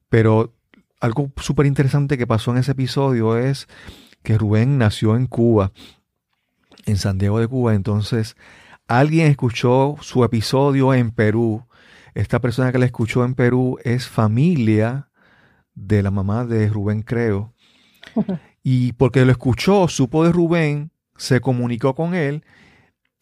Pero 0.09 0.53
algo 1.01 1.31
súper 1.37 1.67
interesante 1.67 2.19
que 2.19 2.27
pasó 2.27 2.51
en 2.51 2.59
ese 2.59 2.73
episodio 2.73 3.39
es 3.39 3.69
que 4.25 4.37
Rubén 4.37 4.79
nació 4.79 5.15
en 5.15 5.29
Cuba, 5.29 5.71
en 6.85 6.97
San 6.97 7.19
Diego 7.19 7.39
de 7.39 7.47
Cuba. 7.47 7.75
Entonces, 7.75 8.37
alguien 8.89 9.29
escuchó 9.29 9.95
su 10.01 10.25
episodio 10.25 10.93
en 10.93 11.13
Perú. 11.13 11.65
Esta 12.15 12.41
persona 12.41 12.73
que 12.73 12.79
la 12.79 12.87
escuchó 12.87 13.25
en 13.25 13.37
Perú 13.37 13.79
es 13.85 14.09
familia 14.09 15.09
de 15.75 16.03
la 16.03 16.11
mamá 16.11 16.45
de 16.45 16.69
Rubén, 16.69 17.03
creo. 17.03 17.55
Y 18.65 18.93
porque 18.93 19.25
lo 19.25 19.33
escuchó, 19.33 19.89
supo 19.89 20.25
de 20.25 20.31
Rubén, 20.31 20.93
se 21.17 21.41
comunicó 21.41 21.97
con 21.97 22.15
él 22.15 22.45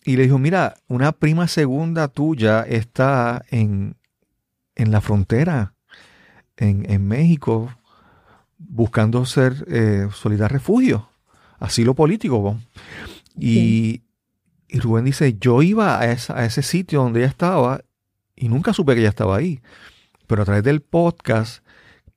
y 0.05 0.17
le 0.17 0.25
dijo, 0.25 0.39
mira, 0.39 0.77
una 0.89 1.13
prima 1.13 1.47
segunda 1.47 2.09
tuya 2.09 2.63
está 2.63 3.45
en, 3.51 3.97
en 4.75 4.91
la 4.91 5.01
frontera, 5.01 5.75
en, 6.57 6.91
en, 6.91 7.07
México, 7.07 7.75
buscando 8.59 9.25
ser 9.27 9.65
eh, 9.69 10.09
solidar 10.13 10.53
refugio, 10.53 11.09
asilo 11.59 11.95
político. 11.95 12.59
Y, 13.39 14.03
y, 14.69 14.79
Rubén 14.81 15.05
dice, 15.05 15.37
yo 15.39 15.63
iba 15.63 15.97
a, 15.97 16.01
a 16.01 16.45
ese 16.45 16.63
sitio 16.63 17.03
donde 17.03 17.21
ella 17.21 17.29
estaba 17.29 17.83
y 18.35 18.49
nunca 18.49 18.73
supe 18.73 18.95
que 18.95 19.01
ella 19.01 19.11
estaba 19.11 19.37
ahí. 19.37 19.61
Pero 20.27 20.43
a 20.43 20.45
través 20.45 20.65
del 20.65 20.81
podcast 20.81 21.63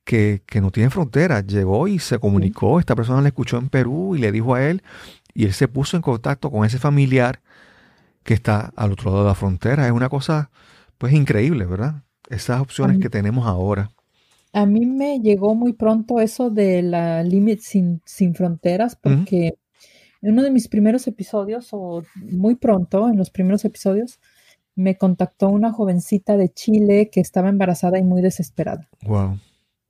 que, 0.04 0.42
que 0.46 0.60
no 0.60 0.70
tiene 0.70 0.88
frontera, 0.88 1.40
llegó 1.42 1.86
y 1.86 1.98
se 1.98 2.18
comunicó, 2.18 2.80
esta 2.80 2.96
persona 2.96 3.20
le 3.20 3.28
escuchó 3.28 3.58
en 3.58 3.68
Perú 3.68 4.16
y 4.16 4.20
le 4.20 4.32
dijo 4.32 4.54
a 4.54 4.64
él, 4.64 4.82
y 5.34 5.44
él 5.44 5.52
se 5.52 5.68
puso 5.68 5.96
en 5.96 6.02
contacto 6.02 6.50
con 6.50 6.64
ese 6.64 6.78
familiar 6.78 7.42
que 8.24 8.34
está 8.34 8.72
al 8.74 8.92
otro 8.92 9.10
lado 9.10 9.22
de 9.22 9.28
la 9.28 9.34
frontera. 9.34 9.86
Es 9.86 9.92
una 9.92 10.08
cosa, 10.08 10.50
pues, 10.98 11.12
increíble, 11.12 11.66
¿verdad? 11.66 12.02
Esas 12.28 12.60
opciones 12.60 12.98
que 12.98 13.10
tenemos 13.10 13.46
ahora. 13.46 13.90
A 14.52 14.66
mí 14.66 14.86
me 14.86 15.20
llegó 15.20 15.54
muy 15.54 15.72
pronto 15.72 16.20
eso 16.20 16.48
de 16.50 16.82
la 16.82 17.22
Limit 17.22 17.60
sin, 17.60 18.00
sin 18.04 18.34
Fronteras, 18.34 18.96
porque 18.96 19.58
en 20.22 20.32
uno 20.32 20.42
de 20.42 20.50
mis 20.50 20.68
primeros 20.68 21.06
episodios, 21.06 21.68
o 21.72 22.02
muy 22.14 22.54
pronto, 22.54 23.08
en 23.08 23.16
los 23.18 23.30
primeros 23.30 23.64
episodios, 23.64 24.20
me 24.74 24.96
contactó 24.96 25.48
una 25.48 25.72
jovencita 25.72 26.36
de 26.36 26.48
Chile 26.52 27.10
que 27.10 27.20
estaba 27.20 27.48
embarazada 27.48 27.98
y 27.98 28.04
muy 28.04 28.22
desesperada. 28.22 28.88
Wow. 29.02 29.38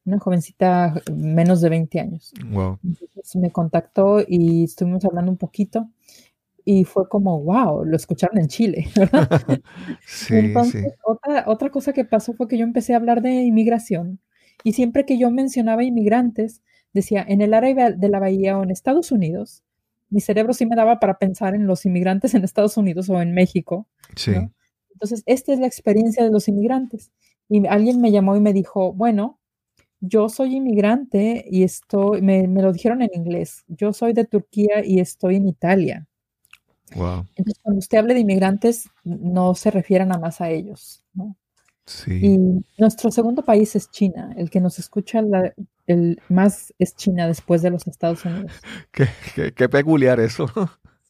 Una 0.06 0.18
jovencita 0.18 1.00
menos 1.14 1.60
de 1.60 1.68
20 1.68 2.00
años. 2.00 2.32
Wow. 2.50 2.78
Entonces 2.82 3.36
me 3.36 3.50
contactó 3.50 4.20
y 4.26 4.64
estuvimos 4.64 5.04
hablando 5.04 5.30
un 5.30 5.38
poquito 5.38 5.88
y 6.64 6.84
fue 6.84 7.08
como, 7.08 7.40
wow, 7.42 7.84
lo 7.84 7.96
escucharon 7.96 8.38
en 8.38 8.48
Chile, 8.48 8.88
sí, 10.06 10.34
Entonces, 10.36 10.94
Otra, 11.04 11.44
otra 11.46 11.70
cosa 11.70 11.92
que 11.92 12.04
pasó 12.04 12.32
fue 12.34 12.48
que 12.48 12.58
yo 12.58 12.64
empecé 12.64 12.94
a 12.94 12.96
hablar 12.96 13.22
de 13.22 13.30
inmigración 13.42 14.20
y 14.62 14.72
siempre 14.72 15.04
que 15.04 15.18
yo 15.18 15.30
mencionaba 15.30 15.84
inmigrantes, 15.84 16.62
decía, 16.92 17.24
en 17.26 17.42
el 17.42 17.54
área 17.54 17.90
de 17.90 18.08
la 18.08 18.20
bahía 18.20 18.58
o 18.58 18.62
en 18.62 18.70
Estados 18.70 19.12
Unidos, 19.12 19.62
mi 20.10 20.20
cerebro 20.20 20.52
sí 20.54 20.64
me 20.64 20.76
daba 20.76 21.00
para 21.00 21.18
pensar 21.18 21.54
en 21.54 21.66
los 21.66 21.84
inmigrantes 21.86 22.34
en 22.34 22.44
Estados 22.44 22.76
Unidos 22.76 23.10
o 23.10 23.20
en 23.20 23.34
México. 23.34 23.88
Sí. 24.16 24.32
Entonces, 24.92 25.22
esta 25.26 25.52
es 25.52 25.58
la 25.58 25.66
experiencia 25.66 26.22
de 26.22 26.30
los 26.30 26.46
inmigrantes. 26.48 27.10
Y 27.48 27.66
alguien 27.66 28.00
me 28.00 28.12
llamó 28.12 28.36
y 28.36 28.40
me 28.40 28.52
dijo, 28.52 28.92
bueno, 28.92 29.40
yo 30.00 30.28
soy 30.28 30.56
inmigrante 30.56 31.44
y 31.50 31.64
estoy, 31.64 32.22
me, 32.22 32.46
me 32.46 32.62
lo 32.62 32.72
dijeron 32.72 33.02
en 33.02 33.10
inglés, 33.12 33.64
yo 33.68 33.92
soy 33.92 34.12
de 34.12 34.24
Turquía 34.24 34.84
y 34.84 35.00
estoy 35.00 35.36
en 35.36 35.48
Italia. 35.48 36.06
Entonces, 36.90 37.58
cuando 37.62 37.78
usted 37.78 37.98
hable 37.98 38.14
de 38.14 38.20
inmigrantes, 38.20 38.88
no 39.04 39.54
se 39.54 39.70
refiere 39.70 40.04
nada 40.06 40.20
más 40.20 40.40
a 40.40 40.50
ellos, 40.50 41.02
¿no? 41.12 41.36
Sí. 41.86 42.20
Y 42.22 42.38
nuestro 42.78 43.10
segundo 43.10 43.44
país 43.44 43.76
es 43.76 43.90
China. 43.90 44.32
El 44.36 44.48
que 44.48 44.60
nos 44.60 44.78
escucha 44.78 45.20
el 45.86 46.20
más 46.28 46.72
es 46.78 46.96
China 46.96 47.26
después 47.26 47.62
de 47.62 47.70
los 47.70 47.86
Estados 47.86 48.24
Unidos. 48.24 48.52
Qué, 48.90 49.68
peculiar 49.68 50.20
eso. 50.20 50.48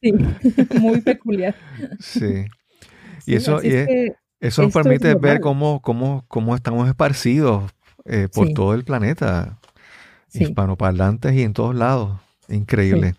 Sí, 0.00 0.12
muy 0.80 1.00
peculiar. 1.02 1.54
Sí. 2.00 2.44
Y 3.26 3.36
eso, 3.36 3.60
eso 4.40 4.62
nos 4.62 4.72
permite 4.72 5.14
ver 5.14 5.40
cómo, 5.40 5.80
cómo, 5.80 6.24
cómo 6.28 6.54
estamos 6.54 6.88
esparcidos 6.88 7.72
eh, 8.04 8.28
por 8.32 8.52
todo 8.52 8.74
el 8.74 8.84
planeta, 8.84 9.58
hispanoparlantes 10.32 11.32
y 11.34 11.42
en 11.42 11.52
todos 11.54 11.74
lados. 11.74 12.20
Increíble. 12.48 13.14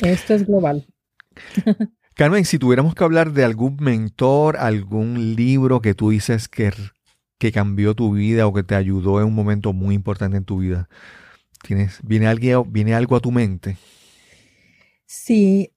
Esto 0.00 0.34
es 0.34 0.46
global. 0.46 0.86
Carmen, 2.14 2.44
si 2.44 2.58
tuviéramos 2.58 2.94
que 2.94 3.02
hablar 3.02 3.32
de 3.32 3.44
algún 3.44 3.76
mentor, 3.80 4.56
algún 4.56 5.34
libro 5.34 5.80
que 5.80 5.94
tú 5.94 6.10
dices 6.10 6.48
que, 6.48 6.72
que 7.38 7.50
cambió 7.50 7.94
tu 7.94 8.12
vida 8.12 8.46
o 8.46 8.52
que 8.52 8.62
te 8.62 8.76
ayudó 8.76 9.20
en 9.20 9.26
un 9.26 9.34
momento 9.34 9.72
muy 9.72 9.94
importante 9.94 10.36
en 10.36 10.44
tu 10.44 10.58
vida, 10.58 10.88
¿tienes, 11.62 11.98
viene, 12.04 12.28
alguien, 12.28 12.62
¿viene 12.72 12.94
algo 12.94 13.16
a 13.16 13.20
tu 13.20 13.32
mente? 13.32 13.76
Sí, 15.06 15.72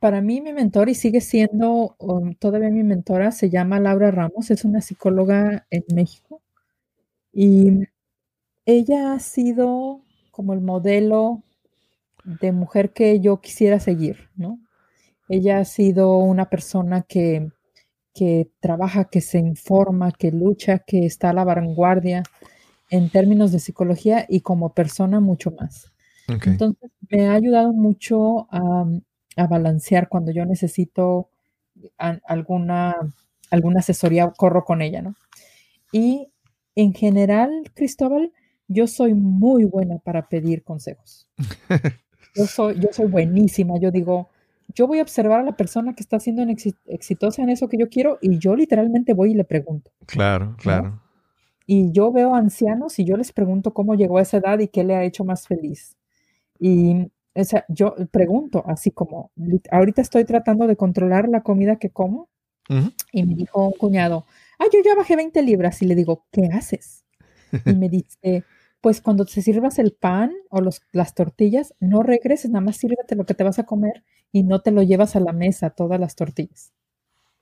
para 0.00 0.20
mí 0.20 0.40
mi 0.40 0.52
mentor 0.52 0.88
y 0.88 0.94
sigue 0.94 1.20
siendo 1.20 1.96
um, 1.98 2.34
todavía 2.34 2.68
mi 2.68 2.82
mentora 2.82 3.32
se 3.32 3.48
llama 3.48 3.80
Laura 3.80 4.10
Ramos, 4.10 4.50
es 4.50 4.64
una 4.64 4.80
psicóloga 4.80 5.66
en 5.70 5.84
México 5.94 6.42
y 7.32 7.88
ella 8.66 9.12
ha 9.12 9.20
sido 9.20 10.02
como 10.30 10.52
el 10.52 10.60
modelo 10.60 11.42
de 12.24 12.52
mujer 12.52 12.92
que 12.92 13.20
yo 13.20 13.40
quisiera 13.40 13.80
seguir, 13.80 14.28
¿no? 14.36 14.58
Ella 15.30 15.60
ha 15.60 15.64
sido 15.64 16.16
una 16.18 16.50
persona 16.50 17.02
que, 17.02 17.50
que 18.12 18.50
trabaja, 18.58 19.04
que 19.04 19.20
se 19.20 19.38
informa, 19.38 20.10
que 20.10 20.32
lucha, 20.32 20.80
que 20.80 21.06
está 21.06 21.30
a 21.30 21.32
la 21.32 21.44
vanguardia 21.44 22.24
en 22.90 23.10
términos 23.10 23.52
de 23.52 23.60
psicología 23.60 24.26
y 24.28 24.40
como 24.40 24.74
persona 24.74 25.20
mucho 25.20 25.52
más. 25.52 25.92
Entonces, 26.26 26.90
me 27.08 27.28
ha 27.28 27.34
ayudado 27.34 27.72
mucho 27.72 28.48
a, 28.50 28.86
balancear 29.48 30.08
cuando 30.08 30.32
yo 30.32 30.44
necesito 30.44 31.30
alguna, 31.96 32.96
alguna 33.50 33.78
asesoría, 33.80 34.30
corro 34.36 34.64
con 34.64 34.82
ella, 34.82 35.00
¿no? 35.00 35.14
Y 35.92 36.28
en 36.74 36.92
general, 36.92 37.70
Cristóbal, 37.74 38.32
yo 38.66 38.88
soy 38.88 39.14
muy 39.14 39.64
buena 39.64 39.98
para 39.98 40.28
pedir 40.28 40.64
consejos. 40.64 41.28
Yo 42.36 42.46
soy, 42.46 42.78
yo 42.78 42.90
soy 42.92 43.08
buenísima. 43.08 43.76
Yo 43.80 43.90
digo, 43.90 44.29
yo 44.74 44.86
voy 44.86 44.98
a 44.98 45.02
observar 45.02 45.40
a 45.40 45.44
la 45.44 45.56
persona 45.56 45.94
que 45.94 46.02
está 46.02 46.18
siendo 46.20 46.42
exitosa 46.86 47.42
en 47.42 47.50
eso 47.50 47.68
que 47.68 47.78
yo 47.78 47.88
quiero 47.88 48.18
y 48.20 48.38
yo 48.38 48.56
literalmente 48.56 49.14
voy 49.14 49.32
y 49.32 49.34
le 49.34 49.44
pregunto. 49.44 49.90
Claro, 50.06 50.56
claro. 50.58 51.00
Y 51.66 51.92
yo 51.92 52.10
veo 52.12 52.34
ancianos 52.34 52.98
y 52.98 53.04
yo 53.04 53.16
les 53.16 53.32
pregunto 53.32 53.72
cómo 53.72 53.94
llegó 53.94 54.18
a 54.18 54.22
esa 54.22 54.38
edad 54.38 54.58
y 54.58 54.68
qué 54.68 54.82
le 54.84 54.96
ha 54.96 55.04
hecho 55.04 55.24
más 55.24 55.46
feliz. 55.46 55.96
Y 56.58 57.10
o 57.34 57.44
sea, 57.44 57.64
yo 57.68 57.94
pregunto, 58.10 58.64
así 58.66 58.90
como, 58.90 59.30
ahorita 59.70 60.02
estoy 60.02 60.24
tratando 60.24 60.66
de 60.66 60.76
controlar 60.76 61.28
la 61.28 61.42
comida 61.42 61.76
que 61.76 61.90
como. 61.90 62.28
Y 63.12 63.24
me 63.24 63.34
dijo 63.34 63.66
un 63.66 63.72
cuñado, 63.72 64.26
ah, 64.60 64.66
yo 64.72 64.78
ya 64.84 64.94
bajé 64.94 65.16
20 65.16 65.42
libras. 65.42 65.82
Y 65.82 65.86
le 65.86 65.96
digo, 65.96 66.26
¿qué 66.30 66.48
haces? 66.52 67.04
Y 67.66 67.74
me 67.74 67.88
dice, 67.88 68.44
pues 68.80 69.00
cuando 69.00 69.24
te 69.24 69.42
sirvas 69.42 69.80
el 69.80 69.92
pan 69.92 70.32
o 70.50 70.60
los, 70.60 70.80
las 70.92 71.14
tortillas, 71.14 71.74
no 71.80 72.04
regreses, 72.04 72.48
nada 72.48 72.64
más 72.64 72.76
sírvete 72.76 73.16
lo 73.16 73.26
que 73.26 73.34
te 73.34 73.42
vas 73.42 73.58
a 73.58 73.64
comer 73.64 74.04
y 74.32 74.42
no 74.42 74.60
te 74.60 74.70
lo 74.70 74.82
llevas 74.82 75.16
a 75.16 75.20
la 75.20 75.32
mesa, 75.32 75.70
todas 75.70 75.98
las 75.98 76.14
tortillas. 76.14 76.72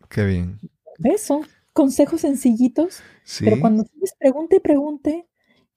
Qué 0.08 0.24
bien. 0.24 0.60
Eso, 1.04 1.42
consejos 1.72 2.22
sencillitos, 2.22 3.00
pero 3.40 3.60
cuando 3.60 3.84
les 4.00 4.14
pregunte 4.16 4.56
y 4.56 4.60
pregunte, 4.60 5.28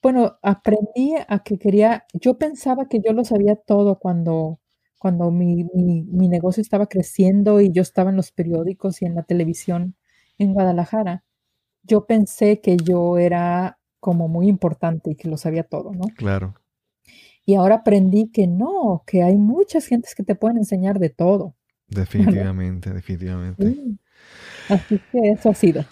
bueno, 0.02 0.38
aprendí 0.42 1.14
a 1.28 1.40
que 1.44 1.60
quería, 1.60 2.06
yo 2.14 2.38
pensaba 2.38 2.88
que 2.88 3.00
yo 3.06 3.14
lo 3.14 3.24
sabía 3.24 3.56
todo 3.56 4.00
cuando, 4.00 4.60
cuando 4.98 5.30
mi, 5.30 5.66
mi, 5.74 6.28
negocio 6.28 6.62
estaba 6.62 6.88
creciendo 6.88 7.62
y 7.62 7.72
yo 7.72 7.84
estaba 7.84 8.10
en 8.10 8.16
los 8.16 8.32
periódicos 8.32 9.02
y 9.02 9.06
en 9.06 9.16
la 9.16 9.24
televisión 9.24 9.96
en 10.40 10.54
Guadalajara. 10.54 11.24
Yo 11.84 12.06
pensé 12.08 12.62
que 12.62 12.78
yo 12.78 13.18
era 13.18 13.80
como 14.00 14.28
muy 14.28 14.48
importante 14.48 15.12
y 15.12 15.16
que 15.16 15.30
lo 15.30 15.38
sabía 15.38 15.64
todo, 15.64 15.92
¿no? 15.94 16.06
Claro. 16.16 16.56
Y 17.46 17.56
ahora 17.56 17.76
aprendí 17.76 18.30
que 18.32 18.48
no, 18.48 19.04
que 19.06 19.24
hay 19.24 19.38
muchas 19.38 19.86
gentes 19.86 20.16
que 20.16 20.24
te 20.24 20.36
pueden 20.36 20.58
enseñar 20.58 21.00
de 21.00 21.10
todo. 21.10 21.56
Definitivamente, 21.88 22.92
definitivamente. 22.94 23.78
Así 24.70 25.00
que 25.12 25.32
eso 25.32 25.50
ha 25.50 25.56
sido. 25.56 25.86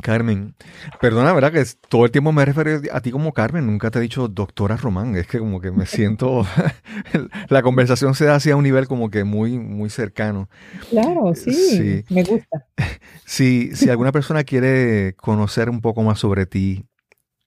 Carmen, 0.00 0.54
perdona, 1.00 1.32
¿verdad? 1.32 1.52
Que 1.52 1.64
todo 1.88 2.06
el 2.06 2.10
tiempo 2.10 2.32
me 2.32 2.42
he 2.42 2.46
referido 2.46 2.80
a 2.92 3.00
ti 3.00 3.10
como 3.10 3.32
Carmen, 3.32 3.66
nunca 3.66 3.90
te 3.90 3.98
he 3.98 4.02
dicho 4.02 4.26
doctora 4.26 4.76
Román, 4.76 5.14
es 5.16 5.26
que 5.26 5.38
como 5.38 5.60
que 5.60 5.70
me 5.70 5.84
siento, 5.84 6.46
la 7.48 7.62
conversación 7.62 8.14
se 8.14 8.24
da 8.24 8.36
hacia 8.36 8.56
un 8.56 8.62
nivel 8.64 8.88
como 8.88 9.10
que 9.10 9.24
muy, 9.24 9.58
muy 9.58 9.90
cercano. 9.90 10.48
Claro, 10.88 11.34
sí, 11.34 12.04
me 12.08 12.24
gusta. 12.24 12.66
Si, 13.24 13.74
si 13.74 13.88
alguna 13.88 14.12
persona 14.12 14.44
quiere 14.44 15.14
conocer 15.16 15.70
un 15.70 15.80
poco 15.80 16.02
más 16.02 16.18
sobre 16.18 16.44
ti, 16.44 16.84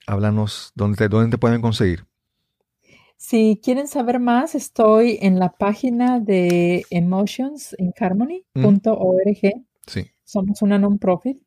háblanos, 0.08 0.71
¿dónde 0.74 0.98
te, 0.98 1.10
dónde 1.10 1.30
te 1.30 1.38
pueden 1.38 1.62
conseguir? 1.62 2.06
Si 3.17 3.60
quieren 3.63 3.88
saber 3.88 4.19
más, 4.19 4.56
estoy 4.56 5.17
en 5.21 5.39
la 5.39 5.54
página 5.54 6.19
de 6.19 6.86
emotionsinharmony.org. 6.89 9.65
Sí. 9.88 10.06
Somos 10.23 10.62
una 10.62 10.78
non-profit 10.78 11.45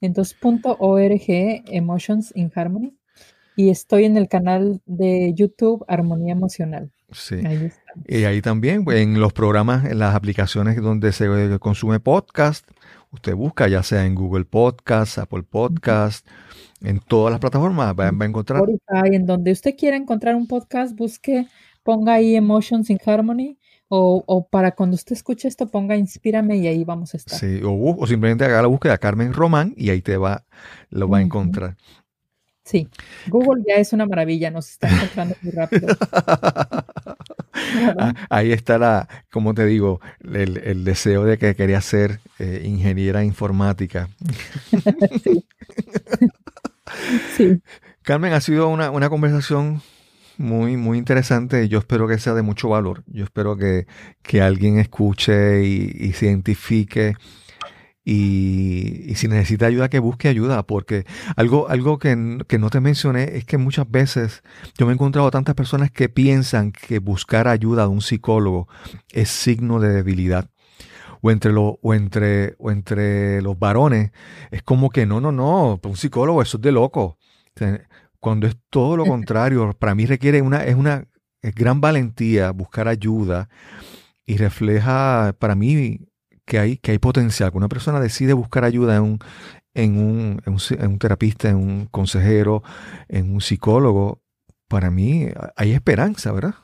entonces, 0.00 0.36
.org 0.42 1.26
Emotions 1.28 2.32
in 2.34 2.50
Harmony. 2.54 2.94
Y 3.56 3.70
estoy 3.70 4.04
en 4.04 4.16
el 4.16 4.28
canal 4.28 4.80
de 4.86 5.32
YouTube 5.34 5.84
Armonía 5.88 6.32
Emocional. 6.32 6.92
Sí. 7.10 7.36
Ahí 7.44 7.72
Y 8.06 8.24
ahí 8.24 8.40
también, 8.40 8.84
en 8.88 9.18
los 9.18 9.32
programas, 9.32 9.86
en 9.86 9.98
las 9.98 10.14
aplicaciones 10.14 10.80
donde 10.80 11.12
se 11.12 11.58
consume 11.58 11.98
podcast, 11.98 12.68
usted 13.10 13.34
busca, 13.34 13.68
ya 13.68 13.82
sea 13.82 14.04
en 14.04 14.14
Google 14.14 14.44
Podcast, 14.44 15.18
Apple 15.18 15.42
Podcast, 15.42 16.26
en 16.82 17.00
todas 17.00 17.30
las 17.30 17.40
plataformas, 17.40 17.94
va, 17.98 18.08
a 18.08 18.24
encontrar. 18.24 18.62
en 19.04 19.26
donde 19.26 19.52
usted 19.52 19.74
quiera 19.76 19.96
encontrar 19.96 20.36
un 20.36 20.46
podcast, 20.46 20.96
busque, 20.96 21.46
ponga 21.82 22.14
ahí 22.14 22.36
Emotions 22.36 22.90
in 22.90 22.98
Harmony 23.04 23.58
o, 23.88 24.46
para 24.50 24.72
cuando 24.72 24.94
usted 24.94 25.14
escuche 25.14 25.48
esto, 25.48 25.66
ponga 25.68 25.96
Inspírame 25.96 26.58
y 26.58 26.66
ahí 26.66 26.84
vamos 26.84 27.14
a 27.14 27.16
estar. 27.16 27.38
Sí, 27.38 27.60
o, 27.64 28.06
simplemente 28.06 28.44
haga 28.44 28.62
la 28.62 28.68
búsqueda 28.68 28.98
Carmen 28.98 29.32
Román 29.32 29.72
y 29.76 29.90
ahí 29.90 30.02
te 30.02 30.16
va, 30.16 30.44
lo 30.90 31.08
va 31.08 31.18
a 31.18 31.22
encontrar. 31.22 31.76
Sí, 32.64 32.86
Google 33.28 33.64
ya 33.66 33.76
es 33.76 33.94
una 33.94 34.04
maravilla, 34.04 34.50
nos 34.50 34.68
está 34.68 34.90
encontrando 34.90 35.34
muy 35.40 35.52
rápido. 35.52 35.88
Ah, 37.98 38.14
ahí 38.30 38.52
está 38.52 38.78
la, 38.78 39.08
como 39.30 39.54
te 39.54 39.66
digo, 39.66 40.00
el, 40.20 40.84
deseo 40.84 41.24
de 41.24 41.38
que 41.38 41.54
quería 41.54 41.80
ser 41.80 42.20
eh, 42.38 42.62
ingeniera 42.64 43.24
informática. 43.24 44.08
sí. 45.24 45.44
sí. 47.36 47.62
Carmen, 48.02 48.32
ha 48.32 48.40
sido 48.40 48.68
una, 48.68 48.90
una 48.90 49.08
conversación 49.10 49.82
muy, 50.38 50.76
muy 50.76 50.98
interesante. 50.98 51.68
Yo 51.68 51.80
espero 51.80 52.08
que 52.08 52.18
sea 52.18 52.34
de 52.34 52.42
mucho 52.42 52.68
valor. 52.70 53.02
Yo 53.06 53.24
espero 53.24 53.56
que, 53.56 53.86
alguien 54.40 54.78
escuche 54.78 55.64
y, 55.64 56.12
se 56.12 56.26
identifique. 56.26 57.16
Y, 58.10 59.14
si 59.16 59.28
necesita 59.28 59.66
ayuda, 59.66 59.90
que 59.90 59.98
busque 59.98 60.28
ayuda, 60.28 60.62
porque 60.62 61.04
algo, 61.36 61.68
algo 61.68 61.98
que, 61.98 62.16
no 62.16 62.70
te 62.70 62.80
mencioné 62.80 63.36
es 63.36 63.44
que 63.44 63.58
muchas 63.58 63.90
veces 63.90 64.42
yo 64.78 64.86
me 64.86 64.92
he 64.92 64.94
encontrado 64.94 65.30
tantas 65.30 65.54
personas 65.54 65.90
que 65.90 66.08
piensan 66.08 66.72
que 66.72 67.00
buscar 67.00 67.48
ayuda 67.48 67.82
de 67.82 67.88
un 67.88 68.00
psicólogo 68.00 68.66
es 69.12 69.28
signo 69.28 69.78
de 69.78 69.90
debilidad 69.90 70.48
o 71.20 71.30
entre, 71.30 71.52
o 71.52 71.94
entre, 71.94 72.54
o 72.58 72.70
entre 72.70 73.42
los 73.42 73.58
varones, 73.58 74.10
es 74.50 74.62
como 74.62 74.88
que 74.88 75.04
no, 75.04 75.20
no, 75.20 75.30
no, 75.30 75.78
un 75.82 75.96
psicólogo 75.98 76.40
eso 76.40 76.56
es 76.56 76.62
de 76.62 76.72
loco 76.72 77.18
cuando 78.20 78.46
es 78.46 78.56
todo 78.70 78.96
lo 78.96 79.04
contrario. 79.04 79.70
Para 79.78 79.94
mí 79.94 80.06
requiere 80.06 80.40
una, 80.40 80.64
es 80.64 80.76
una 80.76 81.06
gran 81.42 81.82
valentía 81.82 82.52
buscar 82.52 82.88
ayuda 82.88 83.50
y 84.24 84.38
refleja 84.38 85.36
para 85.38 85.54
mí 85.54 86.08
que 86.48 86.58
hay, 86.58 86.78
que 86.78 86.90
hay 86.90 86.98
potencial. 86.98 87.52
Cuando 87.52 87.66
una 87.66 87.68
persona 87.68 88.00
decide 88.00 88.32
buscar 88.32 88.64
ayuda 88.64 88.96
en 88.96 89.02
un, 89.02 89.18
en 89.74 89.98
un, 89.98 90.42
en 90.46 90.90
un, 90.90 90.98
terapista, 90.98 91.48
en 91.48 91.56
un 91.56 91.86
consejero, 91.86 92.64
en 93.08 93.32
un 93.32 93.40
psicólogo, 93.40 94.20
para 94.66 94.90
mí 94.90 95.26
hay 95.54 95.72
esperanza, 95.72 96.32
¿verdad? 96.32 96.54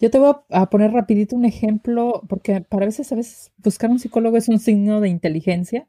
Yo 0.00 0.10
te 0.10 0.18
voy 0.18 0.34
a 0.50 0.70
poner 0.70 0.92
rapidito 0.92 1.36
un 1.36 1.44
ejemplo, 1.44 2.22
porque 2.28 2.60
para 2.62 2.86
veces, 2.86 3.10
a 3.12 3.16
veces 3.16 3.52
buscar 3.58 3.90
un 3.90 3.98
psicólogo 3.98 4.36
es 4.36 4.48
un 4.48 4.58
signo 4.58 5.00
de 5.00 5.08
inteligencia. 5.08 5.88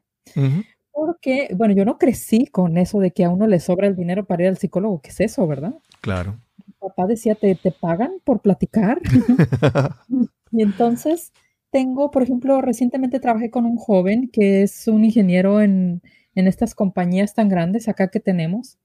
Porque, 0.90 1.48
bueno, 1.56 1.74
yo 1.74 1.84
no 1.84 1.96
crecí 1.96 2.46
con 2.46 2.76
eso 2.76 2.98
de 2.98 3.12
que 3.12 3.24
a 3.24 3.30
uno 3.30 3.46
le 3.46 3.60
sobra 3.60 3.86
el 3.86 3.96
dinero 3.96 4.26
para 4.26 4.42
ir 4.42 4.48
al 4.48 4.58
psicólogo. 4.58 5.00
¿Qué 5.00 5.10
es 5.10 5.20
eso, 5.20 5.46
verdad? 5.46 5.74
Claro. 6.00 6.38
Mi 6.66 6.74
papá 6.74 7.06
decía, 7.06 7.34
¿te, 7.36 7.54
te 7.54 7.70
pagan 7.70 8.14
por 8.24 8.40
platicar? 8.40 9.00
y 10.50 10.62
entonces 10.62 11.32
tengo, 11.70 12.10
por 12.10 12.22
ejemplo, 12.22 12.60
recientemente 12.60 13.20
trabajé 13.20 13.50
con 13.50 13.66
un 13.66 13.76
joven 13.76 14.28
que 14.28 14.62
es 14.62 14.88
un 14.88 15.04
ingeniero 15.04 15.60
en, 15.60 16.02
en 16.34 16.46
estas 16.46 16.74
compañías 16.74 17.34
tan 17.34 17.48
grandes 17.48 17.88
acá 17.88 18.08
que 18.08 18.20
tenemos. 18.20 18.78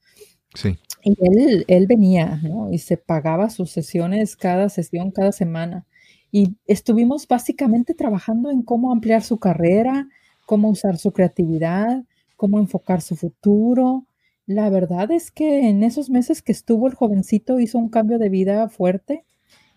Sí. 0.56 0.78
Y 1.04 1.18
él, 1.20 1.66
él 1.68 1.88
venía, 1.88 2.40
¿no? 2.44 2.72
Y 2.72 2.78
se 2.80 2.98
pagaba 2.98 3.50
sus 3.50 3.72
sesiones 3.72 4.36
cada 4.36 4.70
sesión, 4.70 5.12
cada 5.12 5.32
semana. 5.32 5.86
Y 6.32 6.56
estuvimos 6.66 7.28
básicamente 7.28 7.94
trabajando 7.94 8.50
en 8.50 8.64
cómo 8.64 8.92
ampliar 8.92 9.24
su 9.24 9.38
carrera, 9.38 10.08
cómo 10.46 10.70
usar 10.70 10.98
su 10.98 11.12
creatividad, 11.12 12.04
cómo 12.36 12.60
enfocar 12.60 13.02
su 13.02 13.16
futuro. 13.16 14.06
La 14.46 14.70
verdad 14.70 15.12
es 15.12 15.32
que 15.32 15.70
en 15.70 15.84
esos 15.84 16.10
meses 16.10 16.42
que 16.42 16.52
estuvo 16.52 16.88
el 16.88 16.96
jovencito 16.96 17.60
hizo 17.60 17.78
un 17.78 17.90
cambio 17.90 18.18
de 18.20 18.30
vida 18.30 18.68
fuerte 18.70 19.26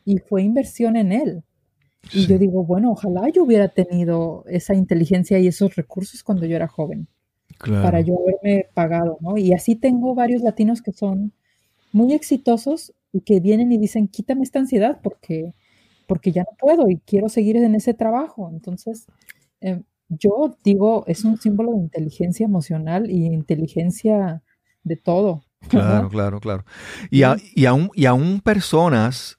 y 0.05 0.19
fue 0.19 0.43
inversión 0.43 0.97
en 0.97 1.13
él. 1.13 1.45
Y 2.13 2.27
yo 2.27 2.39
digo, 2.39 2.65
bueno, 2.65 2.93
ojalá 2.93 3.29
yo 3.29 3.45
hubiera 3.45 3.69
tenido 3.69 4.45
esa 4.47 4.75
inteligencia 4.75 5.39
y 5.39 5.49
esos 5.49 5.75
recursos 5.77 6.23
cuando 6.23 6.47
yo 6.47 6.57
era 6.57 6.69
joven 6.69 7.09
para 7.59 8.01
yo 8.01 8.19
haberme 8.21 8.67
pagado, 8.75 9.19
¿no? 9.21 9.39
Y 9.39 9.53
así 9.53 9.77
tengo 9.77 10.15
varios 10.15 10.43
latinos 10.43 10.83
que 10.83 10.93
son 10.93 11.33
muy 11.93 12.13
exitosos 12.13 12.93
y 13.13 13.21
que 13.21 13.41
vienen 13.41 13.73
y 13.73 13.79
dicen, 13.79 14.09
quítame 14.09 14.43
esta 14.43 14.59
ansiedad 14.59 15.01
porque, 15.03 15.55
porque 16.07 16.33
ya 16.33 16.43
no 16.43 16.57
puedo 16.59 16.91
y 16.91 16.99
quiero 16.99 17.29
seguir 17.29 17.57
en 17.57 17.75
ese 17.75 17.95
trabajo. 17.95 18.51
Entonces, 18.53 19.07
eh, 19.61 19.83
yo 20.09 20.57
digo, 20.63 21.05
es 21.07 21.25
un 21.25 21.39
símbolo 21.39 21.73
de 21.73 21.79
inteligencia 21.79 22.45
emocional 22.45 23.11
y 23.11 23.27
inteligencia 23.27 24.43
de 24.83 24.97
todo. 24.97 25.43
Claro, 25.69 26.09
claro, 26.11 26.41
claro. 26.41 26.65
Y, 27.11 27.23
y, 27.55 27.65
aún, 27.65 27.91
y 27.95 28.07
aún 28.07 28.41
personas 28.41 29.39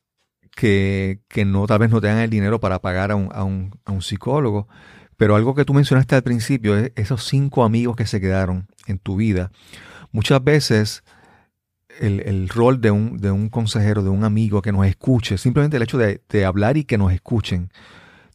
que, 0.57 1.19
que, 1.27 1.45
no, 1.45 1.67
tal 1.67 1.77
vez 1.77 1.91
no 1.91 2.01
tengan 2.01 2.17
el 2.17 2.31
dinero 2.31 2.59
para 2.59 2.79
pagar 2.79 3.11
a 3.11 3.15
un, 3.15 3.29
a 3.31 3.43
un, 3.43 3.79
a 3.85 3.91
un 3.91 4.01
psicólogo, 4.01 4.67
pero 5.15 5.35
algo 5.35 5.53
que 5.53 5.65
tú 5.65 5.75
mencionaste 5.75 6.15
al 6.15 6.23
principio, 6.23 6.75
es 6.75 6.91
esos 6.95 7.23
cinco 7.25 7.63
amigos 7.63 7.95
que 7.95 8.07
se 8.07 8.19
quedaron 8.19 8.67
en 8.87 8.97
tu 8.97 9.17
vida. 9.17 9.51
Muchas 10.11 10.43
veces 10.43 11.03
el, 11.99 12.49
rol 12.49 12.81
de 12.81 12.89
un, 12.89 13.17
de 13.17 13.29
un, 13.29 13.49
consejero, 13.49 14.01
de 14.01 14.09
un 14.09 14.23
amigo 14.23 14.63
que 14.63 14.71
nos 14.71 14.87
escuche, 14.87 15.37
simplemente 15.37 15.77
el 15.77 15.83
hecho 15.83 15.99
de, 15.99 16.45
hablar 16.45 16.75
y 16.75 16.85
que 16.85 16.97
nos 16.97 17.13
escuchen, 17.13 17.69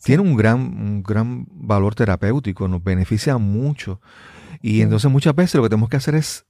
tiene 0.04 0.22
un 0.22 0.36
gran, 0.36 0.60
un 0.60 1.02
gran 1.02 1.44
valor 1.50 1.96
terapéutico, 1.96 2.68
nos 2.68 2.84
beneficia 2.84 3.36
mucho. 3.38 4.00
Y 4.60 4.82
entonces 4.82 5.10
muchas 5.10 5.34
veces 5.34 5.56
lo 5.56 5.64
que 5.64 5.70
tenemos 5.70 5.88
que 5.88 5.96
hacer 5.96 6.14
es 6.14 6.46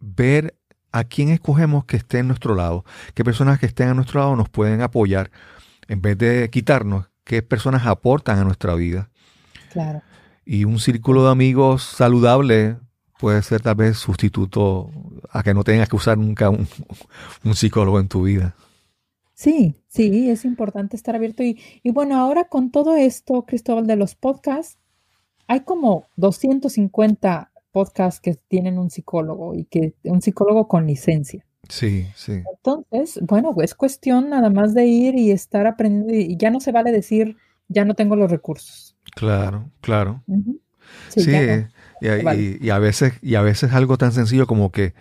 ver 0.00 0.56
a 0.92 1.04
quién 1.04 1.28
escogemos 1.28 1.84
que 1.84 1.96
esté 1.96 2.18
en 2.18 2.28
nuestro 2.28 2.54
lado, 2.54 2.84
qué 3.14 3.24
personas 3.24 3.58
que 3.58 3.66
estén 3.66 3.88
a 3.88 3.94
nuestro 3.94 4.20
lado 4.20 4.36
nos 4.36 4.48
pueden 4.48 4.82
apoyar, 4.82 5.30
en 5.88 6.00
vez 6.00 6.18
de 6.18 6.48
quitarnos, 6.50 7.10
qué 7.24 7.42
personas 7.42 7.86
aportan 7.86 8.38
a 8.38 8.44
nuestra 8.44 8.74
vida. 8.74 9.10
Claro. 9.72 10.02
Y 10.44 10.64
un 10.64 10.78
círculo 10.78 11.24
de 11.24 11.30
amigos 11.30 11.82
saludable 11.82 12.76
puede 13.20 13.42
ser 13.42 13.60
tal 13.60 13.74
vez 13.74 13.98
sustituto 13.98 14.90
a 15.30 15.42
que 15.42 15.54
no 15.54 15.62
tengas 15.62 15.88
que 15.88 15.96
usar 15.96 16.18
nunca 16.18 16.50
un, 16.50 16.66
psicólogo 17.54 18.00
en 18.00 18.08
tu 18.08 18.22
vida. 18.22 18.56
Sí, 19.34 19.74
sí, 19.88 20.28
es 20.30 20.44
importante 20.44 20.96
estar 20.96 21.14
abierto. 21.14 21.42
Y, 21.42 21.58
y, 21.82 21.90
bueno, 21.90 22.18
ahora 22.18 22.44
con 22.44 22.70
todo 22.70 22.96
esto, 22.96 23.42
Cristóbal, 23.42 23.86
de 23.86 23.96
los 23.96 24.14
podcasts, 24.14 24.78
hay 25.46 25.60
como 25.60 26.06
250 26.16 27.50
podcasts 27.72 28.20
que 28.20 28.34
tienen 28.48 28.78
un 28.78 28.90
psicólogo 28.90 29.54
y 29.54 29.64
que 29.64 29.94
un 30.04 30.22
psicólogo 30.22 30.68
con 30.68 30.86
licencia. 30.86 31.44
Sí, 31.68 32.08
sí. 32.16 32.42
Entonces, 32.56 33.20
bueno, 33.22 33.54
es 33.62 33.74
cuestión 33.74 34.30
nada 34.30 34.50
más 34.50 34.74
de 34.74 34.86
ir 34.86 35.14
y 35.14 35.30
estar 35.30 35.66
aprendiendo 35.66 36.12
y 36.14 36.36
ya 36.36 36.50
no 36.50 36.60
se 36.60 36.72
vale 36.72 36.90
decir, 36.90 37.36
ya 37.68 37.84
no 37.84 37.94
tengo 37.94 38.16
los 38.16 38.30
recursos. 38.30 38.96
Claro, 39.14 39.70
claro. 39.80 40.22
Sí, 41.08 41.30
y, 42.00 42.70
a 42.70 42.78
veces, 42.78 43.14
y 43.22 43.34
a 43.36 43.42
veces 43.42 43.72
algo 43.72 43.96
tan 43.98 44.12
sencillo 44.12 44.46
como 44.46 44.72
que, 44.72 44.94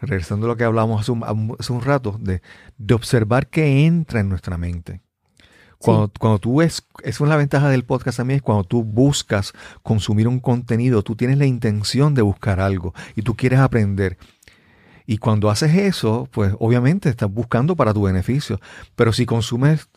regresando 0.00 0.46
a 0.46 0.48
lo 0.50 0.56
que 0.56 0.64
hablamos 0.64 1.00
hace 1.00 1.12
un, 1.72 1.80
rato, 1.80 2.18
de, 2.20 2.42
de, 2.76 2.94
observar 2.94 3.48
qué 3.48 3.86
entra 3.86 4.20
en 4.20 4.28
nuestra 4.28 4.58
mente. 4.58 5.00
Cuando, 5.82 6.12
cuando 6.18 6.38
tú 6.38 6.62
es, 6.62 6.86
es 7.02 7.20
una 7.20 7.36
ventaja 7.36 7.68
del 7.68 7.84
podcast 7.84 8.18
también, 8.18 8.36
es 8.36 8.42
cuando 8.42 8.64
tú 8.64 8.84
buscas 8.84 9.52
consumir 9.82 10.28
un 10.28 10.40
contenido, 10.40 11.02
tú 11.02 11.16
tienes 11.16 11.38
la 11.38 11.46
intención 11.46 12.14
de 12.14 12.22
buscar 12.22 12.60
algo 12.60 12.94
y 13.16 13.22
tú 13.22 13.34
quieres 13.36 13.58
aprender. 13.58 14.16
Y 15.06 15.18
cuando 15.18 15.50
haces 15.50 15.74
eso, 15.74 16.28
pues 16.30 16.54
obviamente 16.58 17.08
estás 17.08 17.30
buscando 17.30 17.74
para 17.74 17.92
tu 17.92 18.02
beneficio. 18.02 18.60
Pero 18.94 19.12
si 19.12 19.26
consumes 19.26 19.88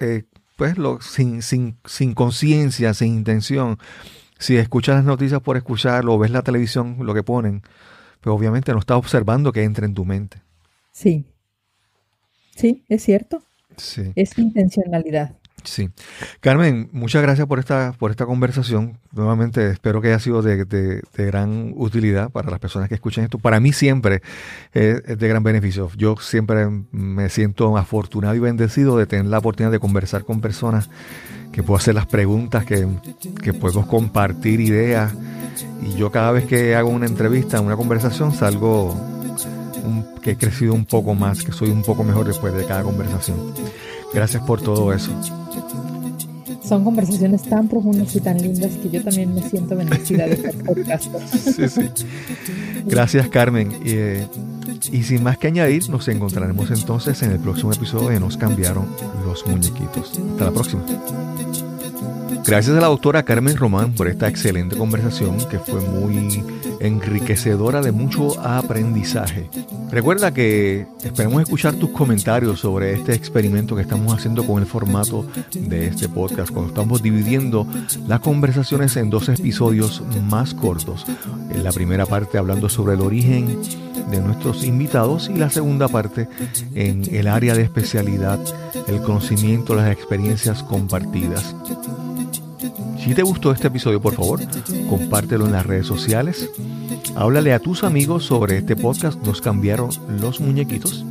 eh, 0.00 0.24
pues 0.56 0.76
lo, 0.76 1.00
sin, 1.00 1.40
sin, 1.40 1.78
sin 1.84 2.14
conciencia, 2.14 2.92
sin 2.92 3.14
intención. 3.14 3.78
Si 4.38 4.56
escuchas 4.56 4.96
las 4.96 5.04
noticias 5.04 5.40
por 5.40 5.56
escucharlo 5.56 6.14
o 6.14 6.18
ves 6.18 6.32
la 6.32 6.42
televisión, 6.42 6.96
lo 7.00 7.14
que 7.14 7.22
ponen, 7.22 7.62
pues 8.20 8.34
obviamente 8.34 8.72
no 8.72 8.80
estás 8.80 8.96
observando 8.96 9.52
que 9.52 9.62
entre 9.62 9.86
en 9.86 9.94
tu 9.94 10.04
mente. 10.04 10.42
Sí. 10.90 11.24
Sí, 12.56 12.84
es 12.88 13.04
cierto. 13.04 13.44
Sí. 13.78 14.12
Es 14.14 14.38
intencionalidad. 14.38 15.34
Sí. 15.64 15.90
Carmen, 16.40 16.88
muchas 16.92 17.22
gracias 17.22 17.46
por 17.46 17.58
esta, 17.58 17.92
por 17.98 18.10
esta 18.10 18.26
conversación. 18.26 18.98
Nuevamente 19.12 19.70
espero 19.70 20.00
que 20.00 20.08
haya 20.08 20.18
sido 20.18 20.40
de, 20.40 21.02
gran 21.16 21.72
utilidad 21.76 22.30
para 22.30 22.50
las 22.50 22.60
personas 22.60 22.88
que 22.88 22.94
escuchen 22.94 23.24
esto. 23.24 23.38
Para 23.38 23.60
mí 23.60 23.72
siempre 23.72 24.22
es, 24.72 25.02
de 25.04 25.28
gran 25.28 25.42
beneficio. 25.42 25.90
Yo 25.96 26.16
siempre 26.16 26.68
me 26.92 27.28
siento 27.28 27.76
afortunado 27.76 28.34
y 28.34 28.38
bendecido 28.38 28.96
de 28.96 29.06
tener 29.06 29.26
la 29.26 29.38
oportunidad 29.38 29.72
de 29.72 29.80
conversar 29.80 30.24
con 30.24 30.40
personas 30.40 30.88
que 31.52 31.62
puedo 31.62 31.78
hacer 31.78 31.94
las 31.94 32.06
preguntas, 32.06 32.64
que, 32.64 32.86
que 33.42 33.52
podemos 33.52 33.86
compartir 33.86 34.60
ideas. 34.60 35.12
Y 35.82 35.96
yo 35.96 36.10
cada 36.10 36.30
vez 36.32 36.46
que 36.46 36.76
hago 36.76 36.88
una 36.88 37.06
entrevista, 37.06 37.60
una 37.60 37.76
conversación, 37.76 38.32
salgo 38.32 39.17
que 40.22 40.32
he 40.32 40.36
crecido 40.36 40.74
un 40.74 40.84
poco 40.84 41.14
más, 41.14 41.42
que 41.42 41.52
soy 41.52 41.70
un 41.70 41.82
poco 41.82 42.04
mejor 42.04 42.26
después 42.26 42.54
de 42.54 42.64
cada 42.64 42.82
conversación. 42.82 43.36
Gracias 44.12 44.42
por 44.42 44.60
todo 44.60 44.92
eso. 44.92 45.10
Son 46.62 46.84
conversaciones 46.84 47.42
tan 47.42 47.68
profundas 47.68 48.14
y 48.14 48.20
tan 48.20 48.36
lindas 48.36 48.72
que 48.72 48.90
yo 48.90 49.02
también 49.02 49.34
me 49.34 49.42
siento 49.42 49.74
bendecida 49.74 50.26
de 50.26 50.34
este 50.34 50.52
podcast. 50.52 51.06
Sí, 51.56 51.68
sí. 51.68 51.90
Gracias, 52.84 53.28
Carmen. 53.28 53.72
Eh, 53.84 54.26
y 54.92 55.02
sin 55.02 55.22
más 55.22 55.38
que 55.38 55.48
añadir, 55.48 55.88
nos 55.88 56.08
encontraremos 56.08 56.70
entonces 56.70 57.22
en 57.22 57.32
el 57.32 57.38
próximo 57.38 57.72
episodio 57.72 58.08
de 58.08 58.20
Nos 58.20 58.36
cambiaron 58.36 58.86
los 59.24 59.46
muñequitos. 59.46 60.12
Hasta 60.32 60.44
la 60.44 60.50
próxima. 60.50 60.84
Gracias 62.46 62.76
a 62.76 62.80
la 62.80 62.86
doctora 62.86 63.24
Carmen 63.24 63.56
Román 63.56 63.92
por 63.92 64.08
esta 64.08 64.28
excelente 64.28 64.76
conversación 64.76 65.36
que 65.48 65.58
fue 65.58 65.80
muy 65.80 66.42
enriquecedora 66.80 67.80
de 67.80 67.92
mucho 67.92 68.40
aprendizaje. 68.40 69.48
Recuerda 69.90 70.32
que 70.32 70.86
esperamos 71.02 71.42
escuchar 71.42 71.74
tus 71.74 71.90
comentarios 71.90 72.60
sobre 72.60 72.94
este 72.94 73.14
experimento 73.14 73.74
que 73.74 73.82
estamos 73.82 74.12
haciendo 74.12 74.46
con 74.46 74.60
el 74.60 74.66
formato 74.66 75.26
de 75.54 75.86
este 75.86 76.08
podcast, 76.08 76.50
cuando 76.50 76.68
estamos 76.68 77.02
dividiendo 77.02 77.66
las 78.06 78.20
conversaciones 78.20 78.96
en 78.96 79.10
dos 79.10 79.28
episodios 79.28 80.02
más 80.28 80.54
cortos. 80.54 81.06
En 81.50 81.64
la 81.64 81.72
primera 81.72 82.06
parte 82.06 82.38
hablando 82.38 82.68
sobre 82.68 82.94
el 82.94 83.00
origen 83.00 83.60
de 84.10 84.20
nuestros 84.20 84.64
invitados 84.64 85.28
y 85.28 85.38
la 85.38 85.50
segunda 85.50 85.88
parte 85.88 86.28
en 86.74 87.02
el 87.14 87.28
área 87.28 87.54
de 87.54 87.62
especialidad, 87.62 88.38
el 88.86 89.02
conocimiento, 89.02 89.74
las 89.74 89.90
experiencias 89.90 90.62
compartidas. 90.62 91.54
Si 92.98 93.14
te 93.14 93.22
gustó 93.22 93.52
este 93.52 93.68
episodio, 93.68 94.00
por 94.00 94.14
favor, 94.14 94.40
compártelo 94.88 95.46
en 95.46 95.52
las 95.52 95.66
redes 95.66 95.86
sociales. 95.86 96.50
Háblale 97.16 97.52
a 97.52 97.58
tus 97.58 97.84
amigos 97.84 98.24
sobre 98.24 98.58
este 98.58 98.76
podcast. 98.76 99.20
Nos 99.24 99.40
cambiaron 99.40 99.90
los 100.20 100.40
muñequitos. 100.40 101.04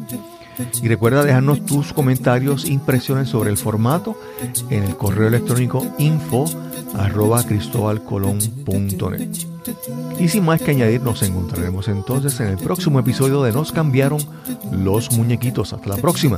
Y 0.81 0.87
recuerda 0.87 1.23
dejarnos 1.23 1.65
tus 1.65 1.93
comentarios, 1.93 2.65
impresiones 2.65 3.29
sobre 3.29 3.51
el 3.51 3.57
formato 3.57 4.15
en 4.69 4.83
el 4.83 4.97
correo 4.97 5.27
electrónico 5.27 5.85
info 5.99 6.45
arroba 6.95 7.43
cristobalcolón.net. 7.43 9.29
Y 10.19 10.27
sin 10.29 10.45
más 10.45 10.61
que 10.61 10.71
añadir, 10.71 11.01
nos 11.01 11.21
encontraremos 11.23 11.87
entonces 11.87 12.39
en 12.39 12.47
el 12.47 12.57
próximo 12.57 12.99
episodio 12.99 13.43
de 13.43 13.51
Nos 13.51 13.71
cambiaron 13.71 14.19
los 14.71 15.11
muñequitos. 15.11 15.73
Hasta 15.73 15.89
la 15.89 15.97
próxima. 15.97 16.37